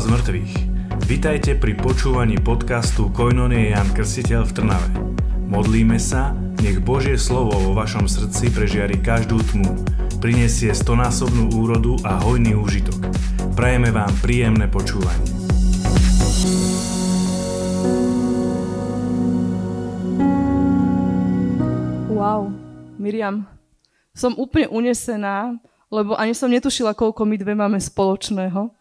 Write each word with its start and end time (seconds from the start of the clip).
z 0.00 0.08
mŕtvych. 0.08 0.52
Vitajte 1.04 1.60
pri 1.60 1.76
počúvaní 1.76 2.40
podcastu 2.40 3.12
Koinonie 3.12 3.76
Jan 3.76 3.84
Krstiteľ 3.92 4.48
v 4.48 4.52
Trnave. 4.56 4.88
Modlíme 5.44 6.00
sa, 6.00 6.32
nech 6.64 6.80
Božie 6.80 7.20
slovo 7.20 7.52
vo 7.52 7.76
vašom 7.76 8.08
srdci 8.08 8.48
prežiari 8.48 8.96
každú 8.96 9.44
tmu, 9.52 9.76
prinesie 10.24 10.72
stonásobnú 10.72 11.52
úrodu 11.52 12.00
a 12.08 12.16
hojný 12.16 12.56
úžitok. 12.56 12.96
Prajeme 13.52 13.92
vám 13.92 14.08
príjemné 14.24 14.72
počúvanie. 14.72 15.28
Wow, 22.08 22.48
Miriam, 22.96 23.44
som 24.16 24.32
úplne 24.40 24.72
unesená, 24.72 25.60
lebo 25.92 26.16
ani 26.16 26.32
som 26.32 26.48
netušila, 26.48 26.96
koľko 26.96 27.28
my 27.28 27.36
dve 27.36 27.52
máme 27.52 27.76
spoločného. 27.76 28.79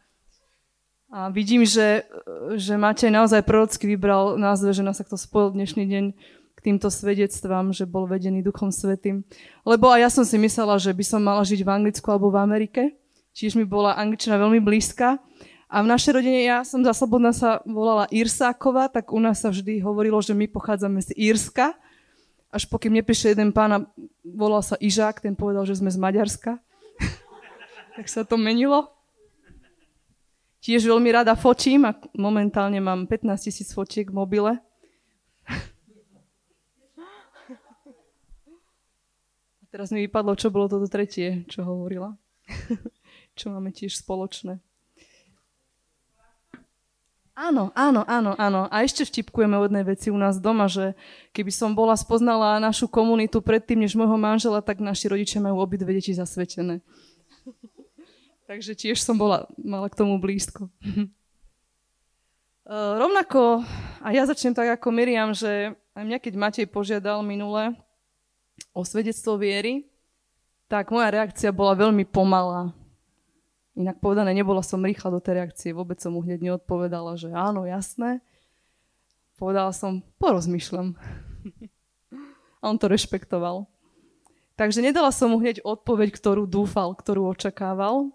A 1.10 1.34
vidím, 1.34 1.66
že, 1.66 2.06
že 2.54 2.78
Matej 2.78 3.10
naozaj 3.10 3.42
prorocky 3.42 3.90
vybral 3.90 4.38
nás, 4.38 4.62
že 4.62 4.86
nás 4.86 5.02
takto 5.02 5.18
spojil 5.18 5.58
dnešný 5.58 5.90
deň 5.90 6.06
k 6.54 6.60
týmto 6.62 6.94
svedectvám, 6.94 7.74
že 7.74 7.90
bol 7.90 8.06
vedený 8.06 8.46
Duchom 8.46 8.70
Svetým. 8.70 9.26
Lebo 9.66 9.90
aj 9.90 10.00
ja 10.06 10.10
som 10.14 10.22
si 10.22 10.38
myslela, 10.38 10.78
že 10.78 10.94
by 10.94 11.02
som 11.02 11.26
mala 11.26 11.42
žiť 11.42 11.66
v 11.66 11.70
Anglicku 11.82 12.06
alebo 12.14 12.30
v 12.30 12.38
Amerike. 12.38 12.94
Čiže 13.34 13.58
mi 13.58 13.66
bola 13.66 13.98
angličtina 13.98 14.38
veľmi 14.38 14.62
blízka. 14.62 15.18
A 15.66 15.82
v 15.82 15.90
našej 15.90 16.14
rodine, 16.14 16.46
ja 16.46 16.62
som 16.62 16.86
za 16.86 16.94
Slobodná 16.94 17.34
sa 17.34 17.66
volala 17.66 18.06
Irsáková, 18.14 18.86
tak 18.86 19.10
u 19.10 19.18
nás 19.18 19.42
sa 19.42 19.50
vždy 19.50 19.82
hovorilo, 19.82 20.22
že 20.22 20.38
my 20.38 20.46
pochádzame 20.46 21.02
z 21.02 21.18
Írska. 21.18 21.74
Až 22.54 22.70
pokým 22.70 22.94
neprišiel 22.94 23.34
jeden 23.34 23.50
pán 23.50 23.74
a 23.74 23.80
volal 24.22 24.62
sa 24.62 24.78
Ižák, 24.78 25.26
ten 25.26 25.34
povedal, 25.34 25.66
že 25.66 25.74
sme 25.74 25.90
z 25.90 25.98
Maďarska. 25.98 26.62
tak 27.98 28.06
sa 28.06 28.22
to 28.22 28.38
menilo. 28.38 28.99
Tiež 30.60 30.84
veľmi 30.84 31.08
rada 31.16 31.40
fočím 31.40 31.88
a 31.88 31.96
momentálne 32.20 32.84
mám 32.84 33.08
15 33.08 33.48
tisíc 33.48 33.72
fočiek 33.72 34.12
v 34.12 34.20
mobile. 34.20 34.54
A 39.60 39.64
teraz 39.72 39.96
mi 39.96 40.04
vypadlo, 40.04 40.36
čo 40.36 40.52
bolo 40.52 40.68
toto 40.68 40.92
tretie, 40.92 41.48
čo 41.48 41.64
hovorila. 41.64 42.20
čo 43.40 43.56
máme 43.56 43.72
tiež 43.72 43.96
spoločné. 44.04 44.60
Áno, 47.40 47.72
áno, 47.72 48.04
áno, 48.04 48.36
áno. 48.36 48.68
A 48.68 48.84
ešte 48.84 49.08
vtipkujeme 49.08 49.56
o 49.56 49.64
jednej 49.64 49.88
veci 49.88 50.12
u 50.12 50.20
nás 50.20 50.44
doma, 50.44 50.68
že 50.68 50.92
keby 51.32 51.56
som 51.56 51.72
bola 51.72 51.96
spoznala 51.96 52.60
našu 52.60 52.92
komunitu 52.92 53.40
predtým, 53.40 53.80
než 53.80 53.96
môjho 53.96 54.20
manžela, 54.20 54.60
tak 54.60 54.84
naši 54.84 55.08
rodičia 55.08 55.40
majú 55.40 55.64
obidve 55.64 55.96
deti 55.96 56.12
zasvetené. 56.12 56.84
Takže 58.50 58.74
tiež 58.74 59.06
som 59.06 59.14
bola, 59.14 59.46
mala 59.62 59.86
k 59.94 60.02
tomu 60.02 60.18
blízko. 60.18 60.74
Uh, 60.82 61.06
rovnako, 63.06 63.62
a 64.02 64.10
ja 64.10 64.26
začnem 64.26 64.58
tak 64.58 64.74
ako 64.74 64.90
Miriam, 64.90 65.38
že 65.38 65.78
aj 65.94 66.02
mňa, 66.02 66.18
keď 66.18 66.34
Matej 66.34 66.66
požiadal 66.66 67.22
minule 67.22 67.78
o 68.74 68.82
svedectvo 68.82 69.38
viery, 69.38 69.86
tak 70.66 70.90
moja 70.90 71.14
reakcia 71.14 71.54
bola 71.54 71.78
veľmi 71.78 72.10
pomalá. 72.10 72.74
Inak 73.78 74.02
povedané, 74.02 74.34
nebola 74.34 74.66
som 74.66 74.82
rýchla 74.82 75.14
do 75.14 75.22
tej 75.22 75.46
reakcie, 75.46 75.70
vôbec 75.70 76.02
som 76.02 76.18
mu 76.18 76.26
hneď 76.26 76.42
neodpovedala, 76.42 77.22
že 77.22 77.30
áno, 77.30 77.70
jasné. 77.70 78.18
Povedala 79.38 79.70
som, 79.78 80.02
porozmýšľam. 80.18 80.98
a 82.60 82.64
on 82.66 82.82
to 82.82 82.90
rešpektoval. 82.90 83.70
Takže 84.58 84.82
nedala 84.82 85.14
som 85.14 85.30
mu 85.30 85.38
hneď 85.38 85.62
odpoveď, 85.62 86.18
ktorú 86.18 86.50
dúfal, 86.50 86.98
ktorú 86.98 87.30
očakával, 87.30 88.10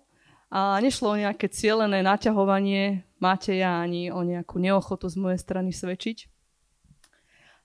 a 0.54 0.78
nešlo 0.78 1.10
o 1.10 1.18
nejaké 1.18 1.50
cielené 1.50 2.06
naťahovanie 2.06 3.02
Mateja 3.18 3.82
ani 3.82 4.14
o 4.14 4.22
nejakú 4.22 4.62
neochotu 4.62 5.10
z 5.10 5.18
mojej 5.18 5.42
strany 5.42 5.74
svedčiť. 5.74 6.30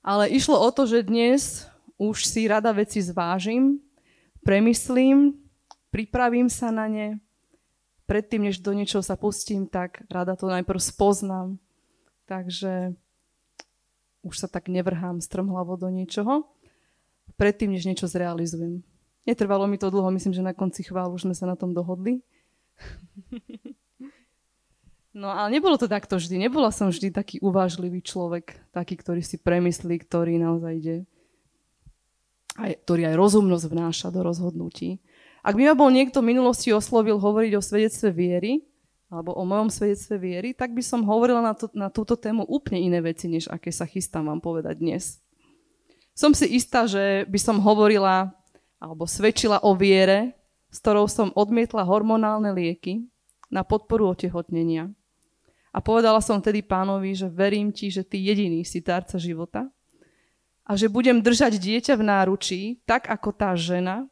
Ale 0.01 0.25
išlo 0.33 0.57
o 0.57 0.69
to, 0.73 0.89
že 0.89 1.05
dnes 1.05 1.69
už 2.01 2.25
si 2.25 2.49
rada 2.49 2.73
veci 2.73 2.97
zvážim, 2.97 3.77
premyslím, 4.41 5.37
pripravím 5.93 6.49
sa 6.49 6.73
na 6.73 6.89
ne. 6.89 7.21
Predtým, 8.09 8.49
než 8.49 8.57
do 8.65 8.73
niečoho 8.73 9.05
sa 9.05 9.13
pustím, 9.13 9.69
tak 9.69 10.01
rada 10.09 10.33
to 10.33 10.49
najprv 10.49 10.81
spoznám. 10.81 11.61
Takže 12.25 12.97
už 14.25 14.33
sa 14.33 14.47
tak 14.49 14.65
nevrhám 14.65 15.21
strmhlavo 15.21 15.77
do 15.77 15.93
niečoho. 15.93 16.49
Predtým, 17.37 17.69
než 17.69 17.85
niečo 17.85 18.09
zrealizujem. 18.09 18.81
Netrvalo 19.29 19.69
mi 19.69 19.77
to 19.77 19.93
dlho, 19.93 20.09
myslím, 20.09 20.33
že 20.33 20.41
na 20.41 20.57
konci 20.57 20.81
chválu 20.81 21.13
už 21.13 21.29
sme 21.29 21.37
sa 21.37 21.45
na 21.45 21.53
tom 21.53 21.77
dohodli. 21.77 22.25
No 25.09 25.33
ale 25.33 25.57
nebolo 25.57 25.75
to 25.75 25.89
takto 25.89 26.15
vždy. 26.15 26.37
Nebola 26.37 26.69
som 26.69 26.93
vždy 26.93 27.09
taký 27.11 27.41
uvážlivý 27.41 27.99
človek, 28.05 28.55
taký, 28.71 28.95
ktorý 28.95 29.25
si 29.25 29.41
premyslí, 29.41 29.99
ktorý 30.05 30.37
naozaj 30.37 30.73
ide, 30.79 30.97
aj, 32.55 32.77
ktorý 32.85 33.09
aj 33.11 33.15
rozumnosť 33.17 33.65
vnáša 33.67 34.07
do 34.13 34.21
rozhodnutí. 34.23 35.01
Ak 35.41 35.57
by 35.57 35.71
ma 35.71 35.75
bol 35.75 35.89
niekto 35.89 36.21
v 36.21 36.31
minulosti 36.35 36.69
oslovil 36.71 37.17
hovoriť 37.17 37.51
o 37.57 37.61
svedectve 37.63 38.13
viery, 38.13 38.63
alebo 39.09 39.33
o 39.33 39.43
mojom 39.43 39.73
svedectve 39.73 40.21
viery, 40.21 40.49
tak 40.53 40.77
by 40.77 40.85
som 40.85 41.01
hovorila 41.01 41.41
na, 41.41 41.57
to, 41.57 41.65
na 41.73 41.89
túto 41.89 42.13
tému 42.13 42.45
úplne 42.45 42.77
iné 42.77 43.01
veci, 43.01 43.25
než 43.25 43.49
aké 43.49 43.73
sa 43.73 43.89
chystám 43.89 44.29
vám 44.29 44.37
povedať 44.37 44.77
dnes. 44.77 45.17
Som 46.13 46.37
si 46.37 46.45
istá, 46.53 46.85
že 46.85 47.25
by 47.25 47.39
som 47.41 47.57
hovorila 47.57 48.29
alebo 48.79 49.09
svedčila 49.09 49.59
o 49.65 49.75
viere, 49.75 50.38
s 50.69 50.77
ktorou 50.81 51.09
som 51.09 51.33
odmietla 51.33 51.81
hormonálne 51.85 52.53
lieky 52.53 53.05
na 53.49 53.65
podporu 53.65 54.13
otehotnenia. 54.13 54.93
A 55.69 55.81
povedala 55.81 56.21
som 56.21 56.41
tedy 56.41 56.65
pánovi, 56.65 57.13
že 57.13 57.29
verím 57.29 57.69
ti, 57.69 57.93
že 57.93 58.01
ty 58.01 58.21
jediný 58.21 58.65
si 58.65 58.81
tárca 58.81 59.21
života 59.21 59.69
a 60.65 60.77
že 60.77 60.89
budem 60.89 61.21
držať 61.21 61.57
dieťa 61.57 61.93
v 61.97 62.03
náručí, 62.05 62.61
tak 62.85 63.09
ako 63.09 63.33
tá 63.33 63.53
žena, 63.57 64.05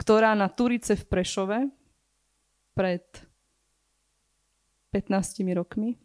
ktorá 0.00 0.36
na 0.36 0.48
Turice 0.48 0.96
v 0.96 1.04
Prešove 1.08 1.58
pred 2.72 3.04
15 4.92 5.40
rokmi 5.56 5.96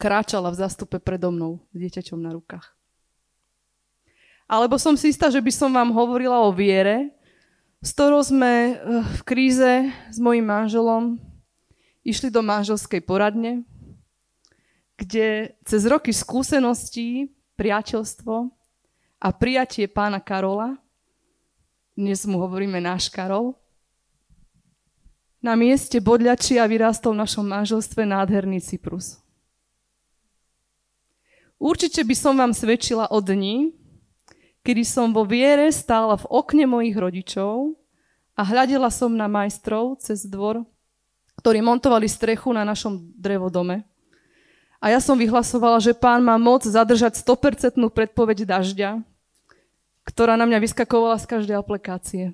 kráčala 0.00 0.52
v 0.52 0.60
zastupe 0.60 1.00
predo 1.00 1.32
mnou 1.32 1.60
s 1.72 1.76
dieťaťom 1.76 2.20
na 2.20 2.32
rukách. 2.32 2.72
Alebo 4.44 4.76
som 4.76 4.92
si 4.96 5.08
istá, 5.08 5.32
že 5.32 5.40
by 5.40 5.52
som 5.52 5.72
vám 5.72 5.88
hovorila 5.92 6.44
o 6.44 6.52
viere, 6.52 7.12
s 7.84 7.92
ktorou 7.92 8.24
sme 8.24 8.52
eh, 8.72 8.74
v 9.04 9.20
kríze 9.28 9.92
s 10.08 10.16
mojim 10.16 10.48
manželom 10.48 11.20
išli 12.00 12.32
do 12.32 12.40
manželskej 12.40 13.04
poradne, 13.04 13.68
kde 14.96 15.52
cez 15.68 15.84
roky 15.84 16.12
skúseností, 16.16 17.28
priateľstvo 17.60 18.48
a 19.20 19.28
prijatie 19.36 19.84
pána 19.84 20.20
Karola, 20.20 20.80
dnes 21.94 22.24
mu 22.26 22.40
hovoríme 22.40 22.80
náš 22.80 23.12
Karol, 23.12 23.54
na 25.44 25.52
mieste 25.54 26.00
bodľačí 26.00 26.56
a 26.56 26.64
vyrástol 26.64 27.12
v 27.12 27.22
našom 27.22 27.44
manželstve 27.44 28.08
nádherný 28.08 28.64
Cyprus. 28.64 29.20
Určite 31.60 32.00
by 32.00 32.14
som 32.16 32.34
vám 32.40 32.56
svedčila 32.56 33.12
o 33.12 33.20
dni, 33.20 33.76
kedy 34.64 34.82
som 34.82 35.12
vo 35.12 35.28
viere 35.28 35.68
stála 35.68 36.16
v 36.16 36.26
okne 36.32 36.64
mojich 36.64 36.96
rodičov 36.96 37.76
a 38.32 38.42
hľadela 38.42 38.88
som 38.88 39.12
na 39.12 39.28
majstrov 39.28 40.00
cez 40.00 40.24
dvor, 40.24 40.64
ktorí 41.38 41.60
montovali 41.60 42.08
strechu 42.08 42.50
na 42.50 42.64
našom 42.64 42.98
drevodome. 43.14 43.84
A 44.80 44.92
ja 44.92 45.00
som 45.00 45.16
vyhlasovala, 45.16 45.80
že 45.80 45.96
pán 45.96 46.24
má 46.24 46.36
moc 46.40 46.64
zadržať 46.64 47.20
100% 47.20 47.76
predpoveď 47.92 48.48
dažďa, 48.48 49.00
ktorá 50.04 50.36
na 50.36 50.44
mňa 50.44 50.60
vyskakovala 50.60 51.16
z 51.20 51.26
každej 51.28 51.56
aplikácie. 51.56 52.24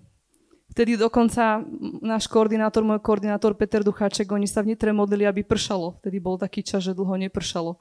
Vtedy 0.70 0.94
dokonca 0.94 1.66
náš 1.98 2.30
koordinátor, 2.30 2.86
môj 2.86 3.02
koordinátor 3.02 3.58
Peter 3.58 3.82
Ducháček, 3.82 4.30
oni 4.30 4.46
sa 4.46 4.62
v 4.62 4.74
Nitre 4.74 4.94
modlili, 4.94 5.26
aby 5.26 5.42
pršalo. 5.42 5.98
Vtedy 5.98 6.22
bol 6.22 6.38
taký 6.38 6.62
čas, 6.62 6.86
že 6.86 6.94
dlho 6.94 7.18
nepršalo. 7.26 7.74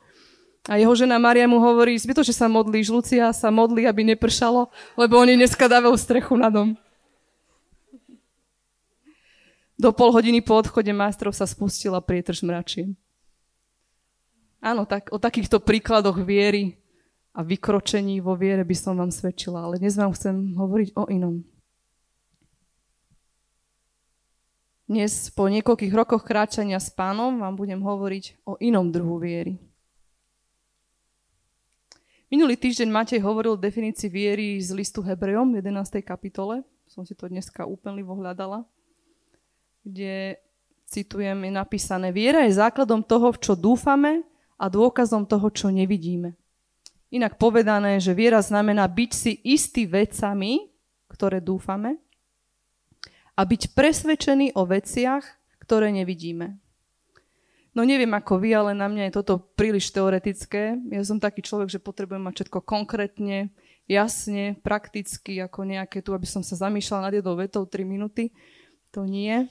A 0.67 0.75
jeho 0.75 0.91
žena 0.91 1.15
Maria 1.15 1.47
mu 1.47 1.63
hovorí, 1.63 1.95
zbytočne 1.95 2.35
sa 2.35 2.51
modlíš, 2.51 2.91
Lucia 2.91 3.31
sa 3.31 3.47
modlí, 3.47 3.87
aby 3.87 4.03
nepršalo, 4.13 4.67
lebo 4.99 5.13
oni 5.15 5.39
dneska 5.39 5.71
dávajú 5.71 5.95
strechu 5.95 6.35
na 6.35 6.51
dom. 6.51 6.75
Do 9.79 9.95
pol 9.95 10.11
hodiny 10.11 10.43
po 10.43 10.59
odchode 10.59 10.91
majstrov 10.91 11.31
sa 11.31 11.47
spustila 11.47 12.03
prietrž 12.03 12.43
mračie. 12.43 12.91
Áno, 14.59 14.83
tak, 14.83 15.07
o 15.15 15.17
takýchto 15.17 15.63
príkladoch 15.63 16.19
viery 16.19 16.75
a 17.31 17.39
vykročení 17.39 18.19
vo 18.19 18.35
viere 18.35 18.67
by 18.67 18.75
som 18.75 18.99
vám 18.99 19.07
svedčila, 19.07 19.63
ale 19.63 19.79
dnes 19.79 19.95
vám 19.95 20.11
chcem 20.11 20.51
hovoriť 20.59 20.99
o 20.99 21.07
inom. 21.07 21.47
Dnes 24.89 25.31
po 25.31 25.47
niekoľkých 25.47 25.93
rokoch 25.95 26.27
kráčania 26.27 26.81
s 26.81 26.91
pánom 26.91 27.39
vám 27.39 27.55
budem 27.55 27.79
hovoriť 27.79 28.43
o 28.43 28.59
inom 28.59 28.91
druhu 28.91 29.21
viery. 29.21 29.68
Minulý 32.29 32.61
týždeň 32.61 32.93
Matej 32.93 33.25
hovoril 33.25 33.57
o 33.57 33.63
definícii 33.65 34.05
viery 34.05 34.61
z 34.61 34.69
listu 34.77 35.01
Hebrejom 35.01 35.49
v 35.49 35.65
11. 35.65 36.05
kapitole. 36.05 36.61
Som 36.85 37.01
si 37.01 37.17
to 37.17 37.25
dneska 37.25 37.65
úplne 37.65 38.05
hľadala. 38.05 38.69
Kde 39.81 40.37
citujem, 40.85 41.33
je 41.41 41.49
napísané, 41.49 42.13
viera 42.13 42.45
je 42.45 42.53
základom 42.53 43.01
toho, 43.01 43.33
v 43.33 43.41
čo 43.41 43.57
dúfame 43.57 44.21
a 44.61 44.69
dôkazom 44.69 45.25
toho, 45.25 45.49
čo 45.49 45.73
nevidíme. 45.73 46.37
Inak 47.09 47.41
povedané, 47.41 47.97
že 47.97 48.13
viera 48.13 48.45
znamená 48.45 48.85
byť 48.85 49.09
si 49.09 49.41
istý 49.41 49.89
vecami, 49.89 50.69
ktoré 51.09 51.41
dúfame, 51.41 51.97
a 53.33 53.41
byť 53.41 53.73
presvedčený 53.73 54.53
o 54.53 54.69
veciach, 54.69 55.25
ktoré 55.65 55.89
nevidíme. 55.89 56.61
No 57.79 57.87
neviem 57.87 58.11
ako 58.11 58.43
vy, 58.43 58.51
ale 58.51 58.75
na 58.75 58.91
mňa 58.91 59.07
je 59.07 59.23
toto 59.23 59.39
príliš 59.55 59.95
teoretické. 59.95 60.75
Ja 60.91 60.99
som 61.07 61.15
taký 61.15 61.39
človek, 61.39 61.71
že 61.71 61.79
potrebujem 61.79 62.19
mať 62.19 62.43
všetko 62.43 62.59
konkrétne, 62.67 63.55
jasne, 63.87 64.59
prakticky, 64.59 65.39
ako 65.39 65.63
nejaké 65.63 66.03
tu, 66.03 66.11
aby 66.11 66.27
som 66.27 66.43
sa 66.43 66.59
zamýšľala 66.59 67.07
nad 67.07 67.15
jednou 67.15 67.39
vetou 67.39 67.63
3 67.63 67.87
minúty. 67.87 68.35
To 68.91 69.07
nie. 69.07 69.47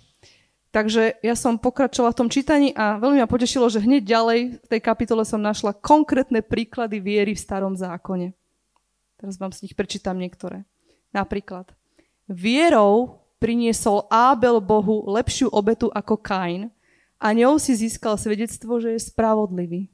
Takže 0.76 1.24
ja 1.24 1.32
som 1.32 1.56
pokračovala 1.56 2.12
v 2.12 2.20
tom 2.20 2.28
čítaní 2.28 2.76
a 2.76 3.00
veľmi 3.00 3.24
ma 3.24 3.24
potešilo, 3.24 3.72
že 3.72 3.80
hneď 3.80 4.04
ďalej 4.04 4.40
v 4.60 4.66
tej 4.76 4.80
kapitole 4.84 5.24
som 5.24 5.40
našla 5.40 5.72
konkrétne 5.72 6.44
príklady 6.44 7.00
viery 7.00 7.32
v 7.32 7.40
starom 7.40 7.80
zákone. 7.80 8.36
Teraz 9.16 9.40
vám 9.40 9.56
z 9.56 9.64
nich 9.64 9.72
prečítam 9.72 10.20
niektoré. 10.20 10.68
Napríklad, 11.16 11.72
vierou 12.28 13.24
priniesol 13.40 14.04
Ábel 14.12 14.60
Bohu 14.60 15.08
lepšiu 15.08 15.48
obetu 15.48 15.88
ako 15.88 16.20
Kain 16.20 16.68
a 17.18 17.34
ňou 17.34 17.58
si 17.58 17.74
získal 17.74 18.14
svedectvo, 18.14 18.78
že 18.78 18.94
je 18.94 19.00
spravodlivý. 19.10 19.90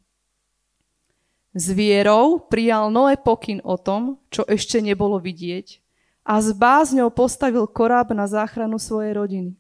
S 1.57 1.73
vierou 1.73 2.39
prijal 2.39 2.93
Noé 2.93 3.17
pokyn 3.17 3.65
o 3.65 3.81
tom, 3.81 4.21
čo 4.29 4.45
ešte 4.45 4.83
nebolo 4.85 5.17
vidieť 5.19 5.85
a 6.25 6.41
s 6.41 6.57
bázňou 6.57 7.13
postavil 7.13 7.69
koráb 7.69 8.17
na 8.17 8.25
záchranu 8.25 8.81
svojej 8.81 9.13
rodiny. 9.13 9.53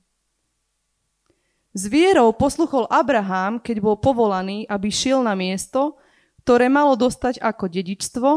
S 1.76 1.84
vierou 1.90 2.32
posluchol 2.32 2.88
Abraham, 2.88 3.60
keď 3.60 3.76
bol 3.84 4.00
povolaný, 4.00 4.64
aby 4.70 4.88
šiel 4.88 5.20
na 5.20 5.36
miesto, 5.36 6.00
ktoré 6.42 6.72
malo 6.72 6.96
dostať 6.96 7.42
ako 7.42 7.68
dedičstvo, 7.68 8.30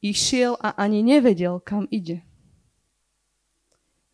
išiel 0.00 0.56
a 0.62 0.72
ani 0.80 1.04
nevedel, 1.04 1.60
kam 1.60 1.84
ide. 1.92 2.24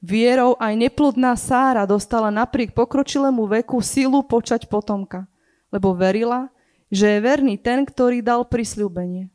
Vierou 0.08 0.56
aj 0.56 0.72
neplodná 0.72 1.36
Sára 1.36 1.84
dostala 1.84 2.32
napriek 2.32 2.72
pokročilému 2.72 3.44
veku 3.60 3.84
silu 3.84 4.24
počať 4.24 4.64
potomka, 4.64 5.28
lebo 5.68 5.92
verila, 5.92 6.48
že 6.88 7.12
je 7.12 7.18
verný 7.20 7.60
ten, 7.60 7.84
ktorý 7.84 8.24
dal 8.24 8.48
prisľúbenie. 8.48 9.28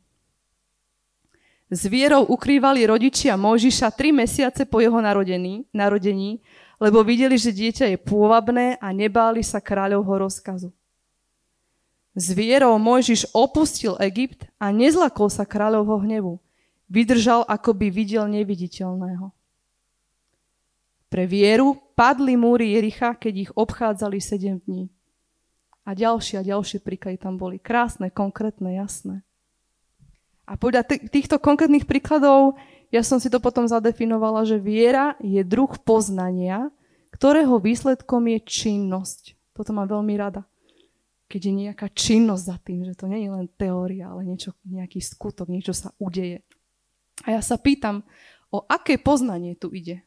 S 1.70 1.86
vierou 1.86 2.26
ukrývali 2.26 2.90
rodičia 2.90 3.38
Mojžiša 3.38 3.94
tri 3.94 4.10
mesiace 4.10 4.66
po 4.66 4.82
jeho 4.82 4.98
narodení, 4.98 5.62
narodení 5.70 6.42
lebo 6.82 7.06
videli, 7.06 7.38
že 7.38 7.54
dieťa 7.54 7.94
je 7.94 7.98
pôvabné 8.02 8.76
a 8.82 8.90
nebáli 8.90 9.46
sa 9.46 9.62
kráľovho 9.62 10.26
rozkazu. 10.26 10.74
S 12.14 12.30
vierou 12.34 12.74
Mojžiš 12.78 13.30
opustil 13.34 13.94
Egypt 14.02 14.46
a 14.58 14.70
nezlakol 14.70 15.30
sa 15.30 15.46
kráľovho 15.46 16.02
hnevu. 16.02 16.34
Vydržal, 16.86 17.42
ako 17.46 17.74
by 17.74 17.86
videl 17.90 18.26
neviditeľného. 18.30 19.43
Pre 21.14 21.30
vieru 21.30 21.78
padli 21.94 22.34
múry 22.34 22.74
Jericha, 22.74 23.14
keď 23.14 23.34
ich 23.46 23.50
obchádzali 23.54 24.18
sedem 24.18 24.58
dní. 24.66 24.90
A 25.86 25.94
ďalšie 25.94 26.42
a 26.42 26.42
ďalšie 26.42 26.82
príklady 26.82 27.22
tam 27.22 27.38
boli. 27.38 27.62
Krásne, 27.62 28.10
konkrétne, 28.10 28.74
jasné. 28.74 29.22
A 30.42 30.58
podľa 30.58 30.82
týchto 30.82 31.38
konkrétnych 31.38 31.86
príkladov 31.86 32.58
ja 32.90 33.06
som 33.06 33.22
si 33.22 33.30
to 33.30 33.38
potom 33.38 33.62
zadefinovala, 33.70 34.42
že 34.42 34.58
viera 34.58 35.14
je 35.22 35.38
druh 35.46 35.70
poznania, 35.86 36.74
ktorého 37.14 37.62
výsledkom 37.62 38.34
je 38.34 38.38
činnosť. 38.42 39.38
Toto 39.54 39.70
mám 39.70 39.86
veľmi 39.86 40.18
rada. 40.18 40.42
Keď 41.30 41.40
je 41.46 41.54
nejaká 41.54 41.94
činnosť 41.94 42.42
za 42.42 42.58
tým, 42.58 42.82
že 42.82 42.98
to 42.98 43.06
nie 43.06 43.22
je 43.22 43.30
len 43.30 43.46
teória, 43.54 44.10
ale 44.10 44.26
niečo, 44.26 44.50
nejaký 44.66 44.98
skutok, 44.98 45.46
niečo 45.46 45.78
sa 45.78 45.94
udeje. 46.02 46.42
A 47.22 47.38
ja 47.38 47.40
sa 47.42 47.54
pýtam, 47.54 48.02
o 48.50 48.66
aké 48.66 48.98
poznanie 48.98 49.54
tu 49.54 49.70
ide? 49.70 50.02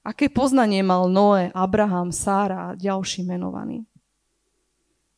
Aké 0.00 0.32
poznanie 0.32 0.80
mal 0.80 1.12
Noé, 1.12 1.52
Abraham, 1.52 2.08
Sára 2.08 2.72
a 2.72 2.76
ďalší 2.76 3.20
menovaní? 3.28 3.84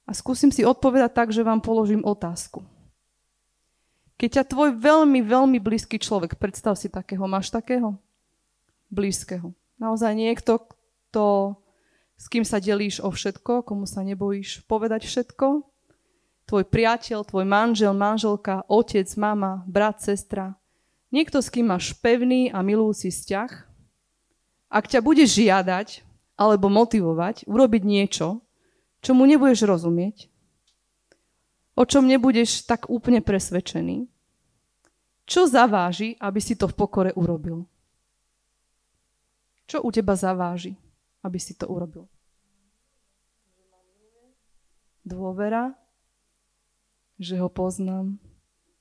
A 0.03 0.11
skúsim 0.11 0.51
si 0.51 0.67
odpovedať 0.67 1.15
tak, 1.15 1.29
že 1.31 1.47
vám 1.47 1.63
položím 1.63 2.03
otázku. 2.03 2.67
Keď 4.19 4.31
ťa 4.39 4.45
tvoj 4.51 4.71
veľmi, 4.79 5.23
veľmi 5.23 5.59
blízky 5.63 5.99
človek, 5.99 6.35
predstav 6.39 6.75
si 6.75 6.91
takého, 6.91 7.23
máš 7.31 7.55
takého? 7.55 7.95
Blízkeho. 8.91 9.55
Naozaj 9.79 10.13
niekto, 10.15 10.63
kto, 10.67 11.59
s 12.19 12.27
kým 12.31 12.43
sa 12.43 12.59
delíš 12.59 13.03
o 13.03 13.11
všetko, 13.11 13.67
komu 13.67 13.87
sa 13.87 14.03
nebojíš 14.03 14.67
povedať 14.67 15.07
všetko. 15.07 15.67
Tvoj 16.47 16.65
priateľ, 16.67 17.23
tvoj 17.23 17.47
manžel, 17.47 17.95
manželka, 17.95 18.67
otec, 18.67 19.07
mama, 19.15 19.63
brat, 19.67 20.03
sestra. 20.03 20.59
Niekto, 21.15 21.39
s 21.39 21.51
kým 21.51 21.71
máš 21.71 21.95
pevný 21.99 22.51
a 22.51 22.63
milujúci 22.67 23.15
vzťah. 23.15 23.72
Ak 24.73 24.89
ťa 24.89 25.05
budeš 25.05 25.37
žiadať 25.37 26.01
alebo 26.41 26.73
motivovať 26.73 27.45
urobiť 27.45 27.83
niečo, 27.85 28.41
čo 29.05 29.13
mu 29.13 29.29
nebudeš 29.29 29.69
rozumieť, 29.69 30.33
o 31.77 31.85
čom 31.85 32.09
nebudeš 32.09 32.65
tak 32.65 32.89
úplne 32.89 33.21
presvedčený. 33.21 34.09
Čo 35.29 35.45
zaváži, 35.45 36.17
aby 36.17 36.41
si 36.41 36.57
to 36.57 36.73
v 36.73 36.75
pokore 36.75 37.11
urobil? 37.13 37.69
Čo 39.69 39.85
u 39.85 39.93
teba 39.93 40.17
zaváži, 40.17 40.73
aby 41.21 41.37
si 41.37 41.53
to 41.53 41.69
urobil? 41.69 42.09
Dôvera, 45.05 45.77
že 47.21 47.37
ho 47.37 47.53
poznám. 47.53 48.17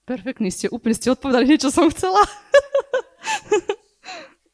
Perfektný 0.07 0.49
ste, 0.53 0.71
úplne 0.71 0.95
ste 0.95 1.11
odpovedali 1.11 1.51
niečo 1.51 1.67
som 1.67 1.91
chcela. 1.91 2.21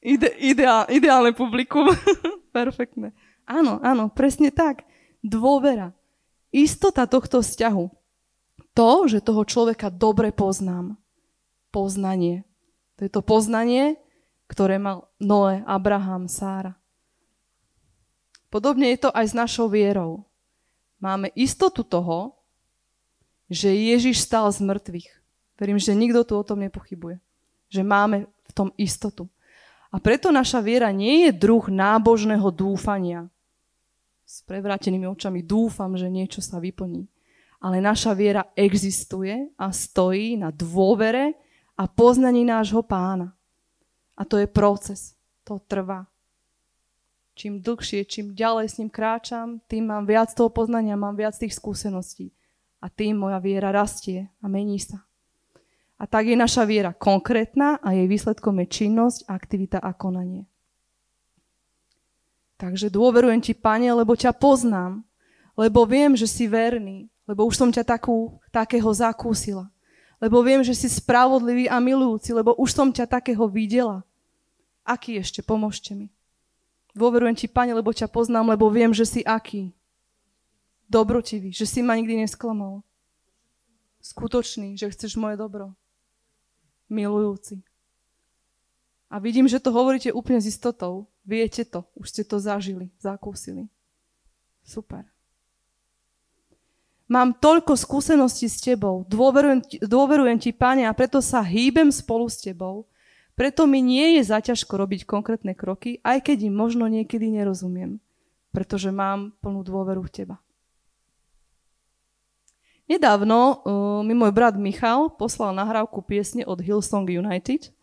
Ide, 0.07 0.31
ideál, 0.39 0.87
ideálne 0.87 1.35
publikum. 1.35 1.91
Perfektné. 2.55 3.11
Áno, 3.43 3.83
áno, 3.83 4.07
presne 4.07 4.55
tak. 4.55 4.87
Dôvera. 5.19 5.91
Istota 6.55 7.03
tohto 7.03 7.43
vzťahu 7.43 7.91
to, 8.71 8.91
že 9.09 9.25
toho 9.25 9.43
človeka 9.43 9.91
dobre 9.91 10.31
poznám. 10.31 10.95
Poznanie. 11.75 12.47
To 12.95 13.03
je 13.03 13.11
to 13.11 13.19
poznanie, 13.19 13.99
ktoré 14.47 14.79
mal 14.79 15.11
Noé, 15.19 15.65
Abraham, 15.67 16.31
Sára. 16.31 16.79
Podobne 18.47 18.95
je 18.95 19.03
to 19.03 19.09
aj 19.11 19.25
s 19.27 19.33
našou 19.35 19.67
vierou. 19.67 20.23
Máme 21.03 21.35
istotu 21.35 21.83
toho, 21.83 22.39
že 23.51 23.75
Ježiš 23.75 24.23
stal 24.23 24.47
z 24.55 24.63
mŕtvych. 24.63 25.09
Verím, 25.59 25.77
že 25.81 25.97
nikto 25.97 26.23
tu 26.23 26.33
o 26.39 26.47
tom 26.47 26.63
nepochybuje. 26.63 27.19
Že 27.67 27.81
máme 27.83 28.17
v 28.29 28.51
tom 28.55 28.71
istotu. 28.79 29.27
A 29.91 29.97
preto 30.03 30.31
naša 30.31 30.59
viera 30.59 30.91
nie 30.91 31.27
je 31.27 31.31
druh 31.31 31.63
nábožného 31.67 32.47
dúfania. 32.51 33.31
S 34.27 34.43
prevrátenými 34.43 35.07
očami 35.07 35.39
dúfam, 35.39 35.95
že 35.95 36.11
niečo 36.11 36.43
sa 36.43 36.59
vyplní 36.59 37.07
ale 37.61 37.81
naša 37.81 38.13
viera 38.13 38.45
existuje 38.53 39.49
a 39.57 39.73
stojí 39.73 40.37
na 40.37 40.53
dôvere 40.53 41.33
a 41.77 41.89
poznaní 41.89 42.45
nášho 42.45 42.85
pána. 42.85 43.33
A 44.17 44.25
to 44.25 44.37
je 44.37 44.47
proces. 44.49 45.17
To 45.45 45.61
trvá. 45.61 46.05
Čím 47.37 47.61
dlhšie, 47.61 48.05
čím 48.05 48.33
ďalej 48.33 48.67
s 48.69 48.77
ním 48.81 48.89
kráčam, 48.89 49.61
tým 49.69 49.93
mám 49.93 50.09
viac 50.09 50.33
toho 50.33 50.49
poznania, 50.49 50.97
mám 50.97 51.13
viac 51.13 51.37
tých 51.37 51.53
skúseností. 51.53 52.33
A 52.81 52.89
tým 52.89 53.17
moja 53.17 53.37
viera 53.37 53.69
rastie 53.69 54.29
a 54.41 54.45
mení 54.49 54.81
sa. 54.81 55.06
A 55.97 56.05
tak 56.05 56.29
je 56.29 56.37
naša 56.37 56.61
viera 56.69 56.93
konkrétna 56.93 57.81
a 57.81 57.93
jej 57.97 58.05
výsledkom 58.05 58.61
je 58.61 58.67
činnosť, 58.69 59.25
aktivita 59.25 59.81
a 59.81 59.91
konanie. 59.97 60.45
Takže 62.57 62.93
dôverujem 62.93 63.41
ti, 63.41 63.53
Pane, 63.53 63.89
lebo 63.93 64.13
ťa 64.13 64.33
poznám, 64.33 65.01
lebo 65.57 65.85
viem, 65.89 66.13
že 66.13 66.29
si 66.29 66.45
verný, 66.45 67.09
lebo 67.25 67.45
už 67.49 67.57
som 67.57 67.69
ťa 67.73 67.97
takú, 67.97 68.37
takého 68.53 68.89
zakúsila. 68.93 69.69
Lebo 70.17 70.41
viem, 70.41 70.65
že 70.65 70.73
si 70.73 70.89
spravodlivý 70.89 71.69
a 71.69 71.77
milujúci, 71.77 72.33
lebo 72.33 72.57
už 72.57 72.73
som 72.73 72.89
ťa 72.89 73.05
takého 73.05 73.45
videla. 73.45 74.01
Aký 74.81 75.17
ešte? 75.21 75.45
Pomôžte 75.45 75.93
mi. 75.93 76.09
Dôverujem 76.97 77.37
ti, 77.37 77.45
Pane, 77.45 77.77
lebo 77.77 77.93
ťa 77.93 78.09
poznám, 78.09 78.57
lebo 78.57 78.69
viem, 78.73 78.89
že 78.89 79.05
si 79.05 79.21
aký. 79.21 79.69
Dobrotivý, 80.89 81.53
že 81.53 81.69
si 81.69 81.85
ma 81.85 81.93
nikdy 81.93 82.25
nesklamal. 82.25 82.81
Skutočný, 84.01 84.73
že 84.73 84.89
chceš 84.89 85.13
moje 85.19 85.37
dobro. 85.37 85.77
Milujúci. 86.87 87.61
A 89.07 89.19
vidím, 89.19 89.47
že 89.47 89.63
to 89.63 89.71
hovoríte 89.71 90.11
úplne 90.11 90.39
s 90.39 90.51
istotou. 90.51 91.07
Viete 91.23 91.63
to, 91.63 91.87
už 91.95 92.11
ste 92.11 92.23
to 92.27 92.39
zažili, 92.39 92.91
zakúsili. 92.99 93.67
Super. 94.63 95.07
Mám 97.07 97.39
toľko 97.39 97.79
skúseností 97.79 98.51
s 98.51 98.59
tebou, 98.59 99.07
dôverujem, 99.07 99.63
dôverujem 99.79 100.43
ti, 100.43 100.51
Pane, 100.51 100.83
a 100.83 100.91
preto 100.91 101.23
sa 101.23 101.39
hýbem 101.39 101.87
spolu 101.87 102.27
s 102.27 102.43
tebou. 102.43 102.83
Preto 103.31 103.63
mi 103.63 103.79
nie 103.79 104.19
je 104.19 104.27
zaťažko 104.27 104.75
robiť 104.75 105.07
konkrétne 105.07 105.55
kroky, 105.55 106.03
aj 106.03 106.27
keď 106.27 106.51
im 106.51 106.55
možno 106.59 106.83
niekedy 106.91 107.31
nerozumiem. 107.31 108.03
pretože 108.57 108.89
mám 108.89 109.37
plnú 109.37 109.61
dôveru 109.61 110.01
v 110.01 110.09
teba. 110.09 110.35
Nedávno 112.87 113.39
uh, 113.39 113.55
mi 113.99 114.15
môj 114.15 114.31
brat 114.31 114.55
Michal 114.55 115.11
poslal 115.11 115.51
nahrávku 115.51 115.99
piesne 115.99 116.47
od 116.47 116.63
Hillsong 116.63 117.03
United, 117.03 117.75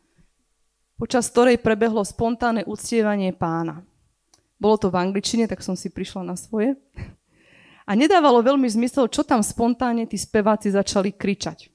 počas 0.96 1.28
ktorej 1.28 1.61
prebehlo 1.61 2.00
spontánne 2.00 2.64
uctievanie 2.64 3.37
pána. 3.37 3.84
Bolo 4.56 4.80
to 4.80 4.88
v 4.88 4.96
angličtine, 4.96 5.44
tak 5.44 5.61
som 5.61 5.76
si 5.76 5.92
prišla 5.92 6.25
na 6.25 6.40
svoje. 6.40 6.80
A 7.84 7.92
nedávalo 7.92 8.40
veľmi 8.40 8.64
zmysel, 8.64 9.12
čo 9.12 9.20
tam 9.20 9.44
spontánne 9.44 10.08
tí 10.08 10.16
speváci 10.16 10.73
začali 10.73 11.12
kričať. 11.12 11.68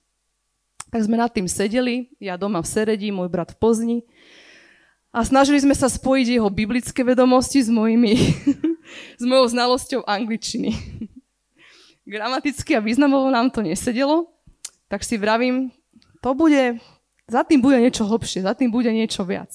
Tak 0.89 1.05
sme 1.05 1.21
nad 1.21 1.29
tým 1.29 1.45
sedeli, 1.45 2.09
ja 2.17 2.33
doma 2.33 2.65
v 2.65 2.71
Seredi, 2.74 3.13
môj 3.13 3.29
brat 3.29 3.53
v 3.53 3.62
Pozni. 3.62 3.98
A 5.13 5.21
snažili 5.21 5.62
sme 5.62 5.77
sa 5.77 5.86
spojiť 5.86 6.41
jeho 6.41 6.50
biblické 6.50 7.05
vedomosti 7.05 7.62
s, 7.62 7.69
mojimi, 7.69 8.17
s 9.21 9.24
mojou 9.25 9.53
znalosťou 9.53 10.01
angličtiny. 10.01 10.74
Gramaticky 12.09 12.73
a 12.73 12.81
významovo 12.81 13.29
nám 13.29 13.53
to 13.53 13.61
nesedelo, 13.61 14.33
tak 14.89 15.05
si 15.05 15.21
vravím, 15.21 15.69
to 16.25 16.33
bude, 16.33 16.81
za 17.29 17.45
tým 17.45 17.61
bude 17.61 17.77
niečo 17.77 18.09
hlbšie, 18.09 18.41
za 18.41 18.57
tým 18.57 18.73
bude 18.73 18.89
niečo 18.89 19.21
viac. 19.21 19.53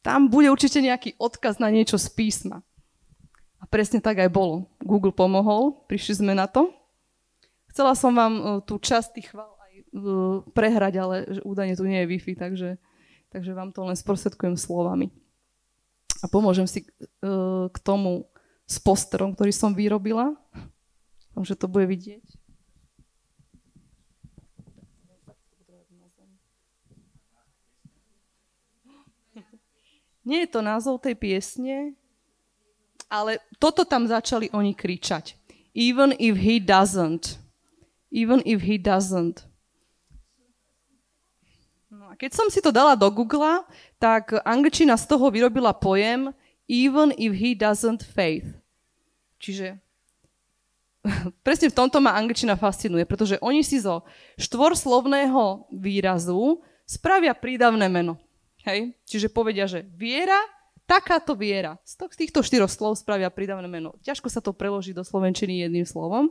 Tam 0.00 0.32
bude 0.32 0.48
určite 0.48 0.80
nejaký 0.80 1.20
odkaz 1.20 1.60
na 1.60 1.68
niečo 1.68 2.00
z 2.00 2.08
písma. 2.16 2.64
A 3.60 3.68
presne 3.68 4.00
tak 4.00 4.18
aj 4.18 4.32
bolo. 4.32 4.72
Google 4.80 5.12
pomohol, 5.12 5.84
prišli 5.86 6.24
sme 6.24 6.32
na 6.32 6.48
to. 6.48 6.72
Chcela 7.70 7.92
som 7.92 8.16
vám 8.16 8.34
uh, 8.40 8.44
tú 8.64 8.80
časť 8.80 9.08
tých 9.12 9.28
chval 9.30 9.52
aj 9.52 9.72
uh, 9.76 10.42
prehrať, 10.56 10.94
ale 10.96 11.16
údajne 11.44 11.76
tu 11.76 11.84
nie 11.84 12.02
je 12.02 12.08
Wi-Fi, 12.08 12.34
takže, 12.40 12.70
takže 13.30 13.52
vám 13.52 13.70
to 13.70 13.84
len 13.84 13.94
sprostredkujem 13.94 14.56
slovami. 14.56 15.12
A 16.24 16.26
pomôžem 16.26 16.64
si 16.64 16.88
uh, 17.22 17.68
k 17.68 17.78
tomu 17.84 18.26
s 18.64 18.80
posterom, 18.80 19.36
ktorý 19.36 19.52
som 19.52 19.76
vyrobila. 19.76 20.32
Dúfam, 21.32 21.48
že 21.48 21.56
to 21.56 21.64
bude 21.64 21.88
vidieť. 21.88 22.20
Nie 30.22 30.46
je 30.46 30.54
to 30.54 30.62
názov 30.62 31.02
tej 31.02 31.18
piesne, 31.18 31.98
ale 33.10 33.42
toto 33.58 33.82
tam 33.82 34.06
začali 34.06 34.54
oni 34.54 34.70
kričať. 34.70 35.34
Even 35.74 36.14
if 36.14 36.38
he 36.38 36.62
doesn't. 36.62 37.42
Even 38.12 38.38
if 38.46 38.62
he 38.62 38.78
doesn't. 38.78 39.42
No 41.90 42.06
a 42.06 42.14
keď 42.14 42.38
som 42.38 42.46
si 42.54 42.62
to 42.62 42.70
dala 42.70 42.94
do 42.94 43.10
Google, 43.10 43.66
tak 43.98 44.30
angličina 44.46 44.94
z 44.94 45.10
toho 45.10 45.26
vyrobila 45.26 45.74
pojem 45.74 46.30
even 46.70 47.10
if 47.18 47.34
he 47.34 47.58
doesn't 47.58 48.06
faith. 48.06 48.62
Čiže 49.42 49.81
presne 51.46 51.68
v 51.70 51.76
tomto 51.76 51.98
ma 51.98 52.14
angličtina 52.14 52.54
fascinuje, 52.54 53.02
pretože 53.06 53.38
oni 53.42 53.66
si 53.66 53.82
zo 53.82 54.06
štvorslovného 54.38 55.66
výrazu 55.74 56.62
spravia 56.86 57.34
prídavné 57.34 57.90
meno. 57.90 58.18
Hej? 58.62 58.94
Čiže 59.06 59.32
povedia, 59.34 59.66
že 59.66 59.82
viera, 59.98 60.38
takáto 60.86 61.34
viera. 61.34 61.78
Z 61.82 62.06
týchto 62.14 62.46
štyroch 62.46 62.70
slov 62.70 62.98
spravia 62.98 63.30
prídavné 63.32 63.66
meno. 63.66 63.98
Ťažko 64.06 64.28
sa 64.30 64.38
to 64.38 64.54
preloží 64.54 64.94
do 64.94 65.02
slovenčiny 65.02 65.66
jedným 65.66 65.86
slovom, 65.86 66.30